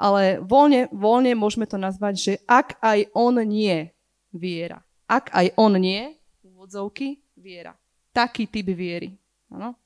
ale 0.00 0.40
voľne, 0.40 0.88
voľne 0.92 1.36
môžeme 1.36 1.68
to 1.68 1.76
nazvať, 1.76 2.14
že 2.16 2.32
ak 2.48 2.80
aj 2.80 3.12
on 3.12 3.36
nie, 3.44 3.92
viera. 4.32 4.80
Ak 5.04 5.28
aj 5.32 5.52
on 5.60 5.76
nie, 5.76 6.16
úvodzovky, 6.40 7.20
viera. 7.36 7.76
Taký 8.16 8.48
typ 8.48 8.72
viery. 8.72 9.12
Ano? 9.52 9.76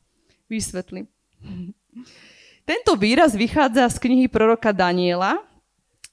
Vysvetlím. 0.47 1.11
Tento 2.71 2.95
výraz 2.95 3.35
vychádza 3.35 3.91
z 3.91 3.99
knihy 3.99 4.31
proroka 4.31 4.71
Daniela 4.71 5.43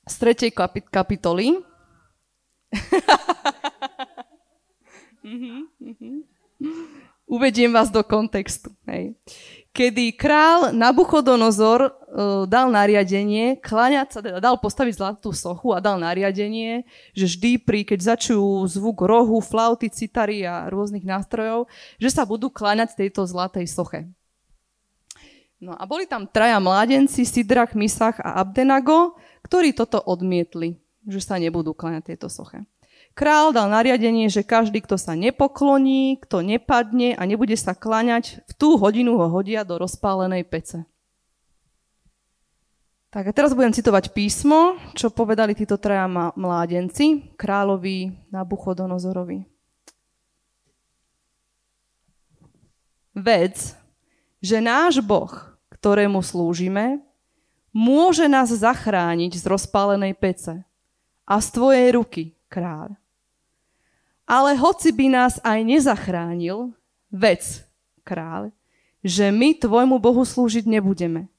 z 0.10 0.14
3. 0.50 0.50
kapitoly. 0.90 1.62
Uvediem 7.30 7.70
vás 7.70 7.94
do 7.94 8.02
kontextu. 8.02 8.74
Hej. 8.90 9.14
Kedy 9.70 10.18
král 10.18 10.74
Nabuchodonozor 10.74 11.94
uh, 11.94 12.50
dal 12.50 12.74
nariadenie, 12.74 13.62
kláňať 13.62 14.18
sa, 14.18 14.26
teda 14.26 14.42
dal 14.42 14.58
postaviť 14.58 14.98
zlatú 14.98 15.30
sochu 15.38 15.78
a 15.78 15.84
dal 15.84 16.02
nariadenie, 16.02 16.90
že 17.14 17.38
vždy 17.38 17.62
pri, 17.62 17.86
keď 17.86 18.18
začujú 18.18 18.66
zvuk 18.66 19.06
rohu, 19.06 19.38
flauty, 19.46 19.94
citary 19.94 20.42
a 20.42 20.66
rôznych 20.74 21.06
nástrojov, 21.06 21.70
že 22.02 22.10
sa 22.10 22.26
budú 22.26 22.50
kláňať 22.50 22.98
tejto 22.98 23.30
zlatej 23.30 23.70
soche. 23.70 24.10
No 25.58 25.74
a 25.74 25.84
boli 25.90 26.06
tam 26.06 26.30
traja 26.30 26.62
mládenci, 26.62 27.26
Sidrach, 27.26 27.74
Misach 27.74 28.22
a 28.22 28.38
Abdenago, 28.46 29.18
ktorí 29.42 29.74
toto 29.74 29.98
odmietli, 29.98 30.78
že 31.10 31.18
sa 31.18 31.42
nebudú 31.42 31.74
kláňať 31.74 32.14
tieto 32.14 32.30
soche. 32.30 32.62
Král 33.18 33.50
dal 33.50 33.74
nariadenie, 33.74 34.30
že 34.30 34.46
každý, 34.46 34.86
kto 34.86 35.02
sa 35.02 35.18
nepokloní, 35.18 36.22
kto 36.22 36.46
nepadne 36.46 37.18
a 37.18 37.26
nebude 37.26 37.58
sa 37.58 37.74
kláňať, 37.74 38.46
v 38.46 38.54
tú 38.54 38.78
hodinu 38.78 39.18
ho 39.18 39.26
hodia 39.34 39.66
do 39.66 39.82
rozpálenej 39.82 40.46
pece. 40.46 40.86
Tak 43.10 43.26
a 43.26 43.34
teraz 43.34 43.58
budem 43.58 43.74
citovať 43.74 44.14
písmo, 44.14 44.78
čo 44.94 45.10
povedali 45.10 45.58
títo 45.58 45.82
traja 45.82 46.06
mládenci 46.38 47.34
kráľovi 47.34 48.30
Nabuchodonozorovi. 48.30 49.50
Vedz, 53.18 53.74
že 54.44 54.62
náš 54.62 55.02
Boh, 55.02 55.32
ktorému 55.74 56.22
slúžime, 56.22 57.02
môže 57.74 58.26
nás 58.26 58.50
zachrániť 58.50 59.38
z 59.38 59.44
rozpálenej 59.46 60.18
pece 60.18 60.66
a 61.28 61.36
z 61.38 61.48
tvojej 61.54 61.88
ruky, 61.94 62.24
kráľ. 62.50 62.98
Ale 64.28 64.60
hoci 64.60 64.92
by 64.92 65.08
nás 65.08 65.40
aj 65.40 65.60
nezachránil, 65.64 66.76
vec, 67.08 67.64
kráľ, 68.04 68.52
že 69.00 69.32
my 69.32 69.56
tvojmu 69.56 70.02
Bohu 70.04 70.24
slúžiť 70.28 70.68
nebudeme. 70.68 71.32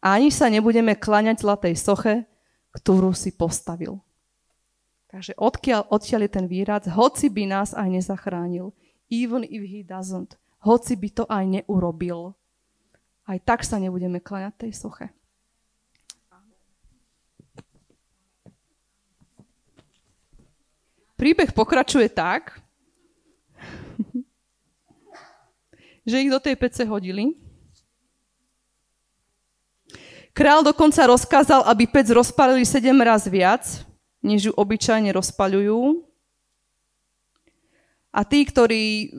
Ani 0.00 0.32
sa 0.32 0.48
nebudeme 0.48 0.96
klaňať 0.96 1.44
zlatej 1.44 1.74
soche, 1.76 2.14
ktorú 2.72 3.12
si 3.12 3.34
postavil. 3.34 4.00
Takže 5.10 5.34
odkiaľ, 5.36 5.90
odtiaľ 5.90 6.20
je 6.24 6.32
ten 6.32 6.46
výraz, 6.46 6.86
hoci 6.86 7.26
by 7.28 7.44
nás 7.50 7.74
aj 7.74 7.88
nezachránil, 7.90 8.70
even 9.10 9.42
if 9.42 9.60
he 9.66 9.82
doesn't, 9.82 10.38
hoci 10.62 10.94
by 10.94 11.08
to 11.10 11.24
aj 11.26 11.44
neurobil, 11.44 12.38
aj 13.30 13.38
tak 13.46 13.62
sa 13.62 13.78
nebudeme 13.78 14.18
kláňať 14.18 14.66
tej 14.66 14.72
soche. 14.74 15.06
Príbeh 21.14 21.52
pokračuje 21.54 22.08
tak, 22.10 22.58
že 26.08 26.16
ich 26.26 26.32
do 26.32 26.40
tej 26.40 26.56
pece 26.56 26.82
hodili. 26.88 27.36
Král 30.32 30.64
dokonca 30.64 31.04
rozkázal, 31.04 31.68
aby 31.68 31.84
pec 31.84 32.08
rozpalili 32.08 32.64
sedem 32.64 32.96
raz 33.04 33.28
viac, 33.28 33.84
než 34.24 34.48
ju 34.48 34.52
obyčajne 34.56 35.12
rozpaľujú. 35.12 36.09
A 38.10 38.26
tí, 38.26 38.42
ktorí, 38.42 39.14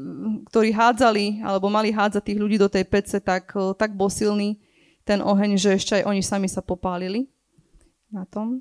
ktorí 0.52 0.76
hádzali, 0.76 1.40
alebo 1.48 1.72
mali 1.72 1.96
hádzať 1.96 2.28
tých 2.28 2.42
ľudí 2.44 2.60
do 2.60 2.68
tej 2.68 2.84
pece, 2.84 3.24
tak, 3.24 3.56
tak 3.80 3.96
bol 3.96 4.12
silný 4.12 4.60
ten 5.08 5.24
oheň, 5.24 5.56
že 5.56 5.80
ešte 5.80 5.96
aj 5.96 6.08
oni 6.12 6.20
sami 6.20 6.52
sa 6.52 6.60
popálili 6.60 7.32
na 8.12 8.28
tom. 8.28 8.60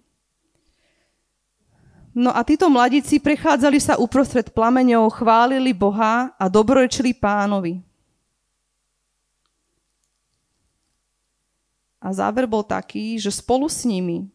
No 2.15 2.31
a 2.31 2.43
títo 2.47 2.71
mladíci 2.71 3.19
prechádzali 3.23 3.79
sa 3.83 3.99
uprostred 3.99 4.51
plameňov, 4.51 5.15
chválili 5.15 5.71
Boha 5.75 6.35
a 6.35 6.45
dobrorečili 6.47 7.15
pánovi. 7.15 7.83
A 12.01 12.11
záver 12.15 12.47
bol 12.47 12.63
taký, 12.63 13.19
že 13.19 13.35
spolu 13.35 13.67
s 13.67 13.83
nimi 13.83 14.31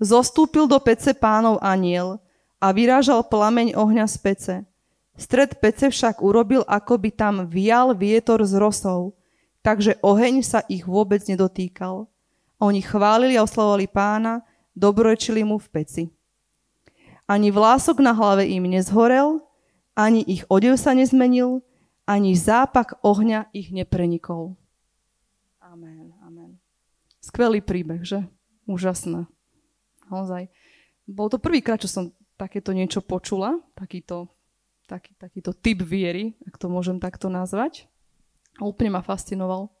zostúpil 0.00 0.66
do 0.66 0.76
pece 0.80 1.14
pánov 1.14 1.60
aniel 1.62 2.18
a 2.58 2.72
vyrážal 2.74 3.22
plameň 3.22 3.78
ohňa 3.78 4.04
z 4.10 4.16
pece 4.18 4.54
Stred 5.14 5.62
pece 5.62 5.94
však 5.94 6.18
urobil, 6.18 6.66
ako 6.66 6.98
by 6.98 7.10
tam 7.14 7.34
vial 7.46 7.94
vietor 7.94 8.42
z 8.42 8.58
rosou, 8.58 9.14
takže 9.62 9.94
oheň 10.02 10.42
sa 10.42 10.66
ich 10.66 10.82
vôbec 10.82 11.22
nedotýkal. 11.30 12.10
Oni 12.58 12.82
chválili 12.82 13.38
a 13.38 13.46
oslavovali 13.46 13.86
pána, 13.86 14.42
dobrojčili 14.74 15.46
mu 15.46 15.62
v 15.62 15.68
peci. 15.70 16.04
Ani 17.30 17.54
vlások 17.54 18.02
na 18.02 18.10
hlave 18.10 18.44
im 18.50 18.66
nezhorel, 18.66 19.38
ani 19.94 20.26
ich 20.26 20.42
odev 20.50 20.76
sa 20.76 20.92
nezmenil, 20.92 21.62
ani 22.04 22.34
zápak 22.34 22.98
ohňa 23.00 23.48
ich 23.54 23.70
neprenikol. 23.70 24.58
Amen, 25.62 26.12
amen. 26.26 26.58
Skvelý 27.22 27.62
príbeh, 27.62 28.02
že? 28.04 28.26
Úžasné. 28.66 29.24
Naozaj. 30.10 30.50
Bol 31.08 31.32
to 31.32 31.40
prvýkrát, 31.40 31.80
čo 31.80 31.88
som 31.88 32.04
takéto 32.36 32.74
niečo 32.74 33.00
počula, 33.00 33.62
takýto 33.72 34.33
taký, 34.86 35.12
takýto 35.16 35.52
typ 35.56 35.82
viery, 35.82 36.36
ak 36.48 36.56
to 36.60 36.68
môžem 36.68 37.00
takto 37.00 37.32
nazvať. 37.32 37.88
A 38.60 38.68
úplne 38.68 38.94
ma 38.94 39.02
fascinoval. 39.02 39.72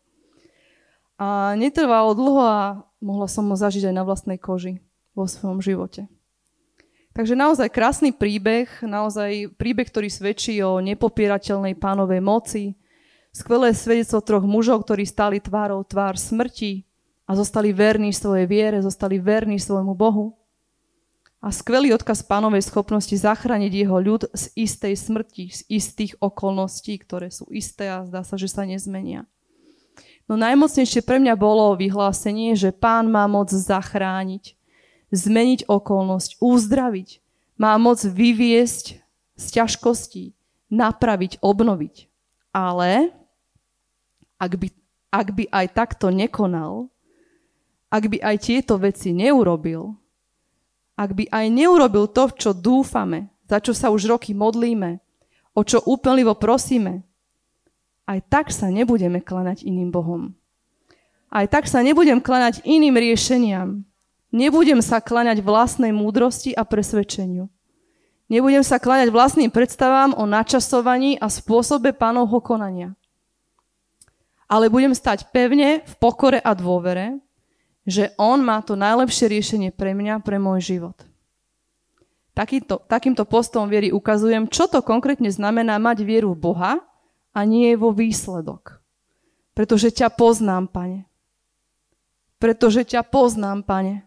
A 1.14 1.54
netrvalo 1.54 2.10
dlho 2.18 2.42
a 2.42 2.60
mohla 2.98 3.30
som 3.30 3.46
ho 3.46 3.56
zažiť 3.56 3.90
aj 3.90 3.94
na 3.94 4.02
vlastnej 4.02 4.38
koži 4.40 4.82
vo 5.14 5.30
svojom 5.30 5.62
živote. 5.62 6.10
Takže 7.14 7.38
naozaj 7.38 7.70
krásny 7.70 8.10
príbeh, 8.10 8.66
naozaj 8.82 9.54
príbeh, 9.54 9.86
ktorý 9.86 10.10
svedčí 10.10 10.58
o 10.66 10.82
nepopierateľnej 10.82 11.78
pánovej 11.78 12.18
moci, 12.18 12.74
skvelé 13.30 13.70
svedectvo 13.70 14.18
troch 14.18 14.42
mužov, 14.42 14.82
ktorí 14.82 15.06
stali 15.06 15.38
tvárou 15.38 15.86
tvár 15.86 16.18
smrti 16.18 16.82
a 17.30 17.38
zostali 17.38 17.70
verní 17.70 18.10
svojej 18.10 18.50
viere, 18.50 18.82
zostali 18.82 19.22
verní 19.22 19.62
svojmu 19.62 19.94
Bohu. 19.94 20.34
A 21.44 21.52
skvelý 21.52 21.92
odkaz 21.92 22.24
pánovej 22.24 22.64
schopnosti 22.64 23.12
zachrániť 23.12 23.84
jeho 23.84 24.00
ľud 24.00 24.32
z 24.32 24.48
istej 24.56 24.96
smrti, 24.96 25.52
z 25.52 25.60
istých 25.68 26.16
okolností, 26.16 26.96
ktoré 26.96 27.28
sú 27.28 27.44
isté 27.52 27.92
a 27.92 28.00
zdá 28.08 28.24
sa, 28.24 28.40
že 28.40 28.48
sa 28.48 28.64
nezmenia. 28.64 29.28
No 30.24 30.40
najmocnejšie 30.40 31.04
pre 31.04 31.20
mňa 31.20 31.36
bolo 31.36 31.76
vyhlásenie, 31.76 32.56
že 32.56 32.72
pán 32.72 33.12
má 33.12 33.28
moc 33.28 33.52
zachrániť, 33.52 34.56
zmeniť 35.12 35.68
okolnosť, 35.68 36.40
uzdraviť. 36.40 37.20
Má 37.60 37.76
moc 37.76 38.00
vyviesť 38.00 39.04
z 39.36 39.44
ťažkostí, 39.52 40.32
napraviť, 40.72 41.44
obnoviť. 41.44 42.08
Ale 42.56 43.12
ak 44.40 44.52
by, 44.56 44.68
ak 45.12 45.28
by 45.28 45.44
aj 45.52 45.66
takto 45.76 46.08
nekonal, 46.08 46.88
ak 47.92 48.08
by 48.08 48.16
aj 48.24 48.36
tieto 48.48 48.80
veci 48.80 49.12
neurobil, 49.12 49.92
ak 50.94 51.10
by 51.14 51.24
aj 51.30 51.46
neurobil 51.50 52.06
to, 52.10 52.30
čo 52.34 52.50
dúfame, 52.54 53.30
za 53.50 53.58
čo 53.58 53.74
sa 53.74 53.90
už 53.90 54.06
roky 54.06 54.32
modlíme, 54.32 55.02
o 55.54 55.60
čo 55.66 55.82
úplnivo 55.82 56.34
prosíme, 56.38 57.02
aj 58.04 58.18
tak 58.28 58.46
sa 58.52 58.68
nebudeme 58.68 59.18
klanať 59.24 59.64
iným 59.64 59.90
Bohom. 59.90 60.36
Aj 61.34 61.46
tak 61.50 61.66
sa 61.66 61.82
nebudem 61.82 62.22
klanať 62.22 62.62
iným 62.62 62.94
riešeniam. 62.94 63.82
Nebudem 64.30 64.78
sa 64.82 65.02
klanať 65.02 65.42
vlastnej 65.42 65.90
múdrosti 65.90 66.54
a 66.54 66.62
presvedčeniu. 66.62 67.50
Nebudem 68.30 68.64
sa 68.64 68.80
kláňať 68.80 69.12
vlastným 69.12 69.52
predstavám 69.52 70.16
o 70.16 70.24
načasovaní 70.24 71.20
a 71.20 71.28
spôsobe 71.28 71.92
pánovho 71.92 72.40
konania. 72.40 72.96
Ale 74.48 74.72
budem 74.72 74.96
stať 74.96 75.28
pevne 75.28 75.84
v 75.84 75.94
pokore 76.00 76.40
a 76.40 76.52
dôvere, 76.56 77.20
že 77.84 78.16
on 78.16 78.40
má 78.40 78.64
to 78.64 78.76
najlepšie 78.76 79.28
riešenie 79.28 79.70
pre 79.72 79.92
mňa, 79.92 80.24
pre 80.24 80.40
môj 80.40 80.64
život. 80.64 80.96
Takýto, 82.34 82.82
takýmto 82.90 83.22
postom 83.28 83.70
viery 83.70 83.94
ukazujem, 83.94 84.50
čo 84.50 84.66
to 84.66 84.82
konkrétne 84.82 85.30
znamená 85.30 85.78
mať 85.78 86.02
vieru 86.02 86.34
v 86.34 86.42
Boha 86.50 86.72
a 87.30 87.40
nie 87.46 87.70
vo 87.78 87.94
výsledok. 87.94 88.82
Pretože 89.54 89.94
ťa 89.94 90.10
poznám, 90.10 90.66
pane. 90.66 91.06
Pretože 92.42 92.82
ťa 92.82 93.06
poznám, 93.06 93.62
pane. 93.62 94.02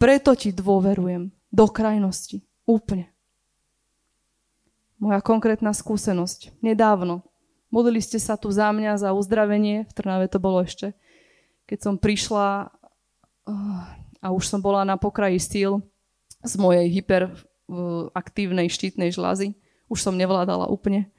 Preto 0.00 0.32
ti 0.32 0.48
dôverujem 0.48 1.28
do 1.52 1.66
krajnosti. 1.68 2.40
Úplne. 2.64 3.12
Moja 4.96 5.20
konkrétna 5.20 5.76
skúsenosť. 5.76 6.56
Nedávno. 6.64 7.20
Modlili 7.68 8.00
ste 8.00 8.16
sa 8.16 8.40
tu 8.40 8.48
za 8.48 8.72
mňa, 8.72 8.96
za 8.96 9.12
uzdravenie. 9.12 9.84
V 9.84 9.92
Trnave 9.92 10.30
to 10.32 10.40
bolo 10.40 10.64
ešte. 10.64 10.96
Keď 11.68 11.78
som 11.84 11.94
prišla 12.00 12.72
a 14.22 14.26
už 14.30 14.46
som 14.46 14.62
bola 14.62 14.86
na 14.86 14.94
pokraji 14.94 15.38
síl 15.42 15.82
z 16.42 16.54
mojej 16.58 16.86
hyperaktívnej 16.90 18.70
štítnej 18.70 19.10
žlázy. 19.10 19.58
Už 19.90 20.02
som 20.02 20.14
nevládala 20.14 20.70
úplne. 20.70 21.10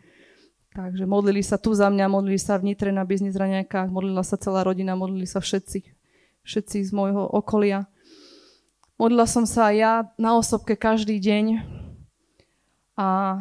Takže 0.73 1.05
modlili 1.05 1.45
sa 1.45 1.61
tu 1.61 1.69
za 1.77 1.85
mňa, 1.93 2.09
modlili 2.09 2.41
sa 2.41 2.57
v 2.57 2.73
Nitre 2.73 2.89
na 2.89 3.05
biznis 3.05 3.37
raňajkách, 3.37 3.93
modlila 3.93 4.25
sa 4.25 4.41
celá 4.41 4.65
rodina, 4.65 4.97
modlili 4.97 5.29
sa 5.29 5.37
všetci, 5.37 5.85
všetci 6.41 6.77
z 6.81 6.91
môjho 6.91 7.29
okolia. 7.29 7.85
Modlila 8.97 9.29
som 9.29 9.45
sa 9.45 9.69
aj 9.69 9.75
ja 9.77 9.93
na 10.17 10.33
osobke 10.33 10.73
každý 10.73 11.21
deň. 11.21 11.61
A, 12.97 13.37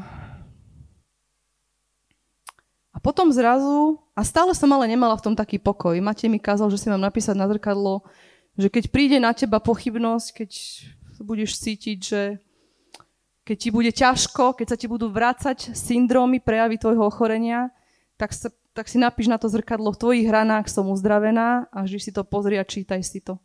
a 2.93 2.99
potom 3.01 3.33
zrazu, 3.33 3.97
a 4.13 4.21
stále 4.29 4.53
som 4.53 4.69
ale 4.77 4.85
nemala 4.93 5.17
v 5.17 5.25
tom 5.25 5.35
taký 5.37 5.57
pokoj. 5.57 5.97
Matej 6.05 6.29
mi 6.29 6.37
kázal, 6.37 6.69
že 6.69 6.77
si 6.77 6.93
mám 6.93 7.01
napísať 7.01 7.33
na 7.33 7.49
zrkadlo, 7.49 8.05
že 8.57 8.69
keď 8.69 8.85
príde 8.93 9.19
na 9.23 9.33
teba 9.33 9.59
pochybnosť, 9.59 10.29
keď 10.45 10.51
budeš 11.23 11.57
cítiť, 11.63 11.99
že 12.03 12.23
keď 13.43 13.57
ti 13.59 13.71
bude 13.75 13.91
ťažko, 13.91 14.55
keď 14.55 14.67
sa 14.75 14.77
ti 14.79 14.87
budú 14.87 15.11
vrácať 15.11 15.75
syndrómy, 15.75 16.39
prejavy 16.39 16.79
tvojho 16.79 17.11
ochorenia, 17.11 17.75
tak, 18.15 18.31
sa, 18.31 18.55
tak 18.75 18.87
si 18.87 19.03
napíš 19.03 19.27
na 19.27 19.39
to 19.39 19.51
zrkadlo, 19.51 19.91
v 19.95 19.99
tvojich 19.99 20.29
ranách 20.31 20.71
som 20.71 20.87
uzdravená 20.87 21.67
a 21.75 21.83
vždy 21.83 21.99
si 21.99 22.11
to 22.15 22.23
pozri 22.23 22.59
a 22.59 22.67
čítaj 22.67 23.03
si 23.03 23.19
to. 23.19 23.39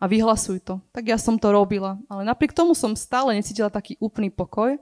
A 0.00 0.08
vyhlasuj 0.08 0.64
to. 0.64 0.80
Tak 0.96 1.08
ja 1.08 1.20
som 1.20 1.36
to 1.36 1.52
robila. 1.52 2.00
Ale 2.08 2.24
napriek 2.24 2.56
tomu 2.56 2.72
som 2.72 2.96
stále 2.96 3.36
necítila 3.36 3.68
taký 3.68 4.00
úplný 4.00 4.32
pokoj, 4.32 4.80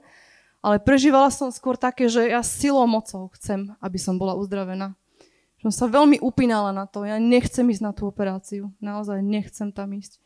ale 0.59 0.75
prežívala 0.79 1.31
som 1.31 1.51
skôr 1.51 1.79
také, 1.79 2.11
že 2.11 2.27
ja 2.27 2.43
silou 2.43 2.83
mocou 2.83 3.31
chcem, 3.35 3.71
aby 3.79 3.95
som 3.99 4.19
bola 4.19 4.35
uzdravená. 4.35 4.95
Som 5.59 5.71
sa 5.75 5.91
veľmi 5.91 6.23
upínala 6.23 6.71
na 6.71 6.87
to. 6.87 7.03
Ja 7.03 7.19
nechcem 7.19 7.67
ísť 7.67 7.83
na 7.83 7.91
tú 7.91 8.07
operáciu. 8.07 8.71
Naozaj 8.79 9.19
nechcem 9.19 9.75
tam 9.75 9.91
ísť. 9.91 10.19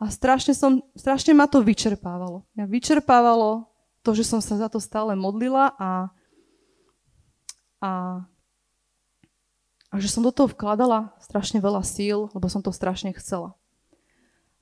A 0.00 0.08
strašne, 0.08 0.56
som, 0.56 0.80
strašne 0.96 1.36
ma 1.36 1.44
to 1.44 1.60
vyčerpávalo. 1.60 2.48
Ja 2.56 2.64
vyčerpávalo 2.64 3.68
to, 4.04 4.10
že 4.12 4.24
som 4.24 4.40
sa 4.40 4.60
za 4.60 4.68
to 4.68 4.80
stále 4.80 5.16
modlila 5.16 5.72
a, 5.80 6.12
a, 7.80 7.92
a 9.88 9.94
že 9.96 10.08
som 10.12 10.20
do 10.20 10.34
toho 10.34 10.52
vkladala 10.52 11.16
strašne 11.20 11.60
veľa 11.60 11.80
síl, 11.84 12.28
lebo 12.36 12.48
som 12.52 12.60
to 12.60 12.68
strašne 12.68 13.16
chcela. 13.16 13.56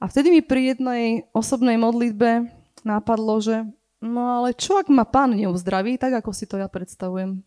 A 0.03 0.11
vtedy 0.11 0.35
mi 0.35 0.43
pri 0.43 0.75
jednej 0.75 1.31
osobnej 1.31 1.79
modlitbe 1.79 2.51
nápadlo, 2.83 3.38
že 3.38 3.62
no 4.03 4.43
ale 4.43 4.55
čo 4.55 4.79
ak 4.79 4.91
ma 4.91 5.07
pán 5.07 5.35
neuzdraví, 5.38 5.95
tak 5.95 6.23
ako 6.23 6.31
si 6.35 6.47
to 6.47 6.59
ja 6.59 6.67
predstavujem. 6.67 7.43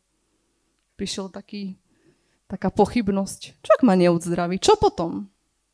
Prišiel 0.95 1.27
taký, 1.27 1.75
taká 2.49 2.69
pochybnosť. 2.69 3.61
Čo 3.61 3.69
ak 3.75 3.81
ma 3.81 3.97
neuzdraví? 3.97 4.61
Čo 4.61 4.77
potom? 4.77 5.29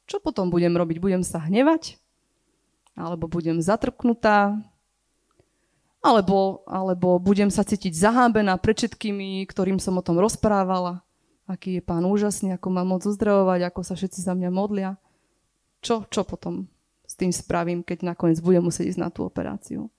Čo 0.08 0.20
potom 0.20 0.52
budem 0.52 0.76
robiť? 0.76 0.98
Budem 1.00 1.24
sa 1.24 1.40
hnevať? 1.44 2.02
alebo 2.96 3.28
budem 3.28 3.60
zatrpknutá, 3.60 4.60
alebo, 6.02 6.66
alebo 6.66 7.22
budem 7.22 7.54
sa 7.54 7.62
cítiť 7.62 7.94
zahábená 7.94 8.58
pred 8.58 8.74
všetkými, 8.74 9.46
ktorým 9.46 9.78
som 9.78 10.02
o 10.02 10.06
tom 10.06 10.18
rozprávala. 10.18 11.06
Aký 11.46 11.78
je 11.78 11.84
pán 11.84 12.02
úžasný, 12.08 12.58
ako 12.58 12.68
má 12.74 12.82
moc 12.82 13.06
uzdravovať, 13.06 13.70
ako 13.70 13.82
sa 13.86 13.94
všetci 13.94 14.26
za 14.26 14.34
mňa 14.34 14.50
modlia. 14.50 14.98
Čo, 15.82 16.10
čo 16.10 16.26
potom 16.26 16.66
s 17.06 17.14
tým 17.14 17.30
spravím, 17.30 17.86
keď 17.86 18.14
nakoniec 18.14 18.42
budem 18.42 18.66
musieť 18.66 18.98
ísť 18.98 19.02
na 19.02 19.10
tú 19.14 19.28
operáciu? 19.28 19.94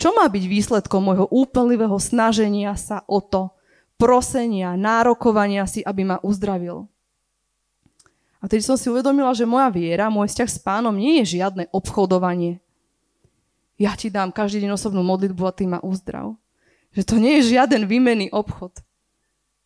Čo 0.00 0.16
má 0.16 0.24
byť 0.24 0.44
výsledkom 0.48 1.04
môjho 1.04 1.26
úplnivého 1.28 2.00
snaženia 2.00 2.72
sa 2.80 3.04
o 3.04 3.20
to, 3.20 3.52
prosenia, 4.02 4.74
nárokovania 4.74 5.62
si, 5.70 5.78
aby 5.86 6.02
ma 6.02 6.18
uzdravil? 6.26 6.90
A 8.42 8.50
tedy 8.50 8.58
som 8.58 8.74
si 8.74 8.90
uvedomila, 8.90 9.30
že 9.30 9.46
moja 9.46 9.70
viera, 9.70 10.10
môj 10.10 10.34
vzťah 10.34 10.50
s 10.50 10.58
pánom 10.58 10.90
nie 10.90 11.22
je 11.22 11.38
žiadne 11.38 11.70
obchodovanie. 11.70 12.58
Ja 13.78 13.94
ti 13.94 14.10
dám 14.10 14.34
každý 14.34 14.66
deň 14.66 14.74
osobnú 14.74 15.06
modlitbu 15.06 15.42
a 15.46 15.54
ty 15.54 15.70
ma 15.70 15.78
uzdrav. 15.78 16.34
Že 16.90 17.02
to 17.06 17.14
nie 17.22 17.38
je 17.38 17.54
žiaden 17.54 17.86
výmenný 17.86 18.34
obchod. 18.34 18.82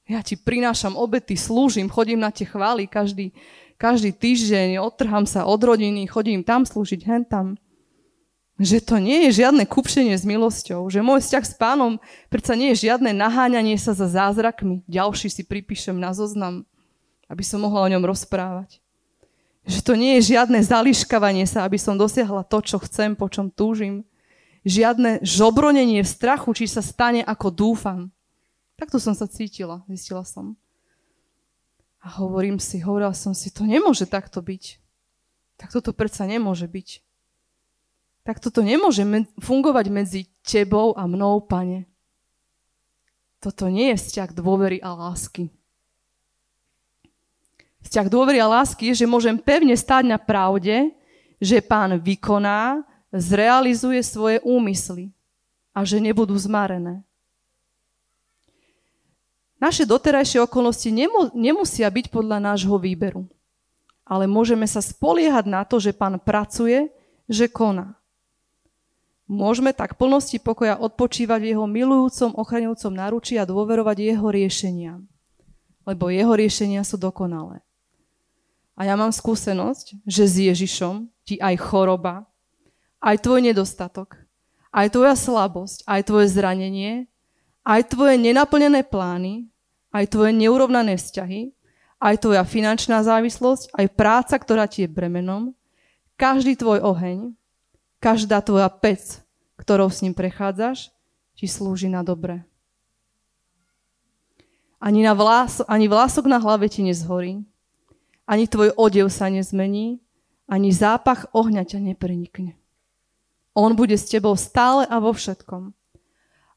Ja 0.05 0.21
ti 0.21 0.37
prinášam 0.37 0.95
obety, 0.95 1.35
slúžim, 1.35 1.89
chodím 1.89 2.21
na 2.21 2.29
tie 2.29 2.45
chvály 2.45 2.85
každý, 2.85 3.33
každý 3.81 4.13
týždeň, 4.13 4.79
odtrhám 4.85 5.25
sa 5.25 5.49
od 5.49 5.59
rodiny, 5.59 6.05
chodím 6.07 6.45
tam 6.45 6.69
slúžiť, 6.69 7.01
hen 7.09 7.25
tam. 7.25 7.57
Že 8.57 8.79
to 8.89 8.97
nie 8.97 9.29
je 9.29 9.45
žiadne 9.45 9.69
kupšenie 9.69 10.17
s 10.17 10.25
milosťou, 10.25 10.89
že 10.89 11.05
môj 11.05 11.21
vzťah 11.21 11.45
s 11.45 11.55
pánom 11.61 12.01
predsa 12.33 12.57
nie 12.57 12.73
je 12.73 12.89
žiadne 12.89 13.13
naháňanie 13.13 13.77
sa 13.77 13.93
za 13.93 14.09
zázrakmi. 14.09 14.81
Ďalší 14.89 15.29
si 15.29 15.43
pripíšem 15.45 15.97
na 15.97 16.17
zoznam 16.17 16.65
aby 17.27 17.43
som 17.43 17.63
mohla 17.63 17.87
o 17.87 17.91
ňom 17.91 18.05
rozprávať. 18.07 18.79
Že 19.67 19.81
to 19.83 19.93
nie 19.99 20.19
je 20.19 20.35
žiadne 20.35 20.63
zališkavanie 20.63 21.43
sa, 21.43 21.67
aby 21.67 21.75
som 21.75 21.99
dosiahla 21.99 22.47
to, 22.47 22.63
čo 22.63 22.79
chcem, 22.87 23.19
po 23.19 23.27
čom 23.27 23.51
túžim. 23.51 24.07
Žiadne 24.63 25.27
žobronenie 25.27 26.07
v 26.07 26.11
strachu, 26.11 26.55
či 26.55 26.71
sa 26.71 26.83
stane, 26.83 27.27
ako 27.27 27.51
dúfam. 27.51 28.15
Takto 28.79 29.03
som 29.03 29.15
sa 29.15 29.27
cítila, 29.27 29.83
zistila 29.91 30.23
som. 30.23 30.55
A 31.99 32.23
hovorím 32.23 32.63
si, 32.63 32.79
hovorila 32.79 33.11
som 33.11 33.35
si, 33.35 33.51
to 33.51 33.67
nemôže 33.67 34.07
takto 34.07 34.39
byť. 34.39 34.79
Tak 35.59 35.75
toto 35.75 35.91
predsa 35.91 36.31
nemôže 36.31 36.71
byť. 36.71 37.03
Tak 38.27 38.43
toto 38.43 38.59
nemôže 38.59 39.07
fungovať 39.39 39.87
medzi 39.87 40.21
tebou 40.43 40.99
a 40.99 41.07
mnou, 41.07 41.39
pane. 41.47 41.87
Toto 43.39 43.71
nie 43.71 43.95
je 43.95 44.03
vzťah 44.03 44.35
dôvery 44.35 44.83
a 44.83 44.91
lásky. 44.99 45.47
Vzťah 47.87 48.11
dôvery 48.11 48.43
a 48.43 48.51
lásky 48.51 48.91
je, 48.91 49.07
že 49.07 49.07
môžem 49.07 49.39
pevne 49.39 49.79
stáť 49.79 50.11
na 50.11 50.19
pravde, 50.19 50.91
že 51.39 51.63
pán 51.63 51.95
vykoná, 52.03 52.83
zrealizuje 53.15 54.03
svoje 54.03 54.43
úmysly 54.43 55.15
a 55.71 55.87
že 55.87 56.03
nebudú 56.03 56.35
zmarené. 56.35 57.07
Naše 59.63 59.87
doterajšie 59.87 60.43
okolnosti 60.43 60.91
nemusia 61.33 61.87
byť 61.87 62.11
podľa 62.11 62.43
nášho 62.43 62.75
výberu. 62.77 63.31
ale 64.07 64.31
môžeme 64.31 64.71
sa 64.71 64.79
spoliehať 64.79 65.51
na 65.51 65.67
to, 65.67 65.83
že 65.83 65.91
Pán 65.91 66.23
pracuje, 66.23 66.95
že 67.27 67.51
koná. 67.51 67.99
Môžeme 69.27 69.75
tak 69.75 69.99
plnosti 69.99 70.39
pokoja 70.39 70.79
odpočívať 70.79 71.41
v 71.43 71.51
jeho 71.55 71.67
milujúcom, 71.67 72.39
ochraňujúcom 72.39 72.93
náručí 72.95 73.35
a 73.35 73.49
dôverovať 73.49 74.15
jeho 74.15 74.27
riešeniam. 74.31 75.03
Lebo 75.83 76.15
jeho 76.15 76.31
riešenia 76.31 76.87
sú 76.87 76.95
dokonalé. 76.95 77.67
A 78.79 78.87
ja 78.87 78.95
mám 78.95 79.11
skúsenosť, 79.11 80.07
že 80.07 80.25
s 80.31 80.35
Ježišom 80.39 81.11
ti 81.27 81.43
aj 81.43 81.59
choroba, 81.59 82.29
aj 83.03 83.25
tvoj 83.25 83.51
nedostatok, 83.51 84.15
aj 84.71 84.95
tvoja 84.95 85.19
slabosť, 85.19 85.83
aj 85.89 86.01
tvoje 86.07 86.27
zranenie, 86.31 87.11
aj 87.67 87.97
tvoje 87.97 88.15
nenaplnené 88.23 88.87
plány, 88.87 89.51
aj 89.91 90.13
tvoje 90.13 90.37
neurovnané 90.39 90.95
vzťahy, 91.01 91.57
aj 91.99 92.15
tvoja 92.21 92.45
finančná 92.45 93.01
závislosť, 93.03 93.73
aj 93.75 93.87
práca, 93.97 94.37
ktorá 94.37 94.69
ti 94.69 94.85
je 94.85 94.93
bremenom, 94.93 95.57
každý 96.21 96.55
tvoj 96.55 96.85
oheň, 96.85 97.33
Každá 98.07 98.39
tvoja 98.39 98.71
pec, 98.71 99.19
ktorou 99.59 99.91
s 99.91 99.99
ním 99.99 100.15
prechádzaš, 100.15 100.95
ti 101.35 101.51
slúži 101.51 101.91
na 101.91 102.07
dobre. 102.07 102.47
Ani, 104.79 105.03
na 105.03 105.11
vlás, 105.11 105.59
ani 105.67 105.91
vlások 105.91 106.31
na 106.31 106.39
hlave 106.39 106.71
ti 106.71 106.87
nezhorí, 106.87 107.43
ani 108.23 108.47
tvoj 108.47 108.79
odev 108.79 109.11
sa 109.11 109.27
nezmení, 109.27 109.99
ani 110.47 110.71
zápach 110.71 111.27
ohňa 111.35 111.67
ťa 111.67 111.83
neprenikne. 111.83 112.55
On 113.59 113.75
bude 113.75 113.99
s 113.99 114.07
tebou 114.07 114.39
stále 114.39 114.87
a 114.87 115.03
vo 115.03 115.11
všetkom. 115.11 115.75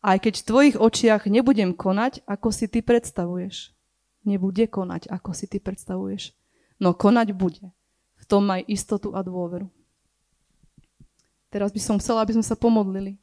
Aj 0.05 0.21
keď 0.21 0.45
v 0.45 0.47
tvojich 0.53 0.75
očiach 0.77 1.25
nebudem 1.25 1.73
konať, 1.73 2.29
ako 2.29 2.53
si 2.53 2.69
ty 2.69 2.85
predstavuješ. 2.85 3.73
Nebude 4.21 4.69
konať, 4.69 5.09
ako 5.09 5.33
si 5.33 5.49
ty 5.49 5.57
predstavuješ. 5.57 6.29
No 6.77 6.93
konať 6.93 7.33
bude. 7.33 7.73
V 8.21 8.23
tom 8.29 8.45
maj 8.45 8.62
istotu 8.69 9.17
a 9.17 9.25
dôveru. 9.25 9.78
Teraz 11.49 11.73
by 11.73 11.81
som 11.81 11.97
chcela, 11.97 12.21
aby 12.21 12.38
sme 12.38 12.45
sa 12.45 12.53
pomodlili. 12.53 13.17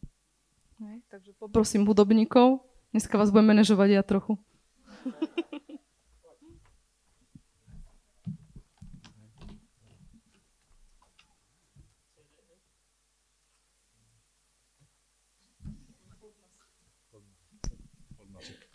Ne? 0.83 0.99
Takže 1.07 1.31
poprosím 1.39 1.87
hudobníkov. 1.87 2.59
Dneska 2.91 3.15
vás 3.15 3.31
budem 3.31 3.55
manažovať 3.55 3.89
ja 3.95 4.03
trochu. 4.03 4.35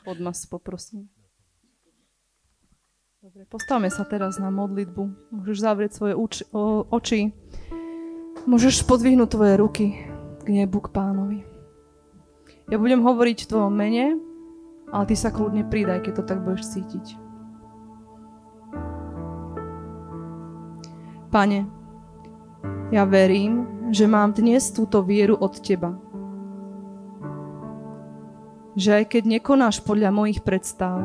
Podmas 0.01 0.47
poprosím. 0.49 1.11
Dobre, 3.21 3.45
postavme 3.45 3.85
sa 3.93 4.01
teraz 4.01 4.41
na 4.41 4.49
modlitbu. 4.49 5.29
Môžeš 5.29 5.61
zavrieť 5.61 5.91
svoje 5.93 6.17
uči, 6.17 6.41
o, 6.49 6.89
oči. 6.89 7.40
Môžeš 8.41 8.81
podvihnúť 8.89 9.37
tvoje 9.37 9.53
ruky 9.61 9.85
k 10.41 10.47
nebu, 10.49 10.81
k 10.81 10.89
pánovi. 10.89 11.45
Ja 12.73 12.81
budem 12.81 13.05
hovoriť 13.05 13.45
v 13.45 13.49
tvojom 13.53 13.69
mene, 13.69 14.17
ale 14.89 15.03
ty 15.05 15.13
sa 15.13 15.29
kľudne 15.29 15.69
pridaj, 15.69 16.01
keď 16.01 16.13
to 16.17 16.23
tak 16.25 16.41
budeš 16.41 16.73
cítiť. 16.73 17.21
Pane, 21.29 21.69
ja 22.89 23.05
verím, 23.05 23.85
že 23.93 24.09
mám 24.09 24.33
dnes 24.33 24.73
túto 24.73 25.05
vieru 25.05 25.37
od 25.37 25.61
Teba. 25.61 25.93
Že 28.73 28.89
aj 28.99 29.05
keď 29.05 29.23
nekonáš 29.37 29.85
podľa 29.85 30.09
mojich 30.09 30.41
predstav, 30.41 30.97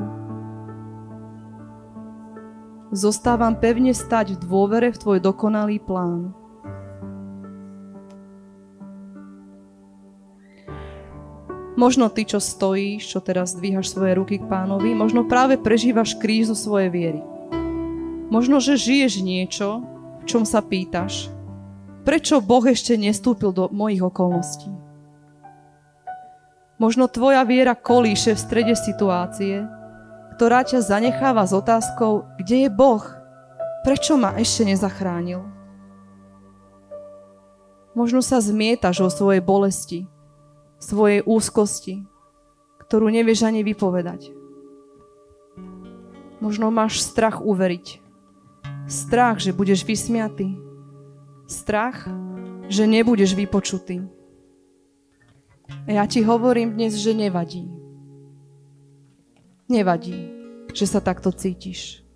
zostávam 2.96 3.60
pevne 3.60 3.92
stať 3.92 4.34
v 4.34 4.40
dôvere 4.40 4.88
v 4.88 4.98
Tvoj 5.04 5.18
dokonalý 5.20 5.84
plán. 5.84 6.45
Možno 11.76 12.08
ty, 12.08 12.24
čo 12.24 12.40
stojíš, 12.40 13.04
čo 13.04 13.20
teraz 13.20 13.52
dvíhaš 13.52 13.92
svoje 13.92 14.16
ruky 14.16 14.40
k 14.40 14.48
pánovi, 14.48 14.96
možno 14.96 15.28
práve 15.28 15.60
prežívaš 15.60 16.16
krízu 16.16 16.56
svojej 16.56 16.88
viery. 16.88 17.20
Možno, 18.32 18.64
že 18.64 18.80
žiješ 18.80 19.20
niečo, 19.20 19.84
v 20.18 20.24
čom 20.24 20.48
sa 20.48 20.64
pýtaš, 20.64 21.28
prečo 22.08 22.40
Boh 22.40 22.64
ešte 22.64 22.96
nestúpil 22.96 23.52
do 23.52 23.68
mojich 23.68 24.00
okolností. 24.00 24.72
Možno 26.80 27.12
tvoja 27.12 27.44
viera 27.44 27.76
kolíše 27.76 28.32
v 28.32 28.40
strede 28.40 28.72
situácie, 28.72 29.68
ktorá 30.40 30.64
ťa 30.64 30.80
zanecháva 30.80 31.44
s 31.44 31.52
otázkou, 31.52 32.24
kde 32.40 32.66
je 32.66 32.70
Boh? 32.72 33.04
Prečo 33.84 34.16
ma 34.16 34.32
ešte 34.40 34.64
nezachránil? 34.64 35.44
Možno 37.92 38.24
sa 38.24 38.40
zmietaš 38.40 39.04
o 39.04 39.08
svojej 39.12 39.44
bolesti, 39.44 40.08
svojej 40.86 41.20
úzkosti, 41.26 42.06
ktorú 42.86 43.10
nevieš 43.10 43.42
ani 43.42 43.66
vypovedať. 43.66 44.30
Možno 46.38 46.70
máš 46.70 47.02
strach 47.02 47.42
uveriť. 47.42 47.98
Strach, 48.86 49.42
že 49.42 49.50
budeš 49.50 49.82
vysmiatý. 49.82 50.54
Strach, 51.50 52.06
že 52.70 52.86
nebudeš 52.86 53.34
vypočutý. 53.34 54.06
Ja 55.90 56.06
ti 56.06 56.22
hovorím 56.22 56.78
dnes, 56.78 56.94
že 56.94 57.10
nevadí. 57.10 57.66
Nevadí, 59.66 60.30
že 60.70 60.86
sa 60.86 61.02
takto 61.02 61.34
cítiš. 61.34 62.06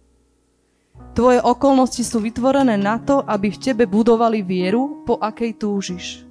Tvoje 1.19 1.43
okolnosti 1.43 2.07
sú 2.07 2.23
vytvorené 2.23 2.79
na 2.79 3.03
to, 3.03 3.27
aby 3.27 3.51
v 3.51 3.59
tebe 3.59 3.91
budovali 3.91 4.47
vieru, 4.47 5.03
po 5.03 5.19
akej 5.19 5.59
túžiš 5.59 6.30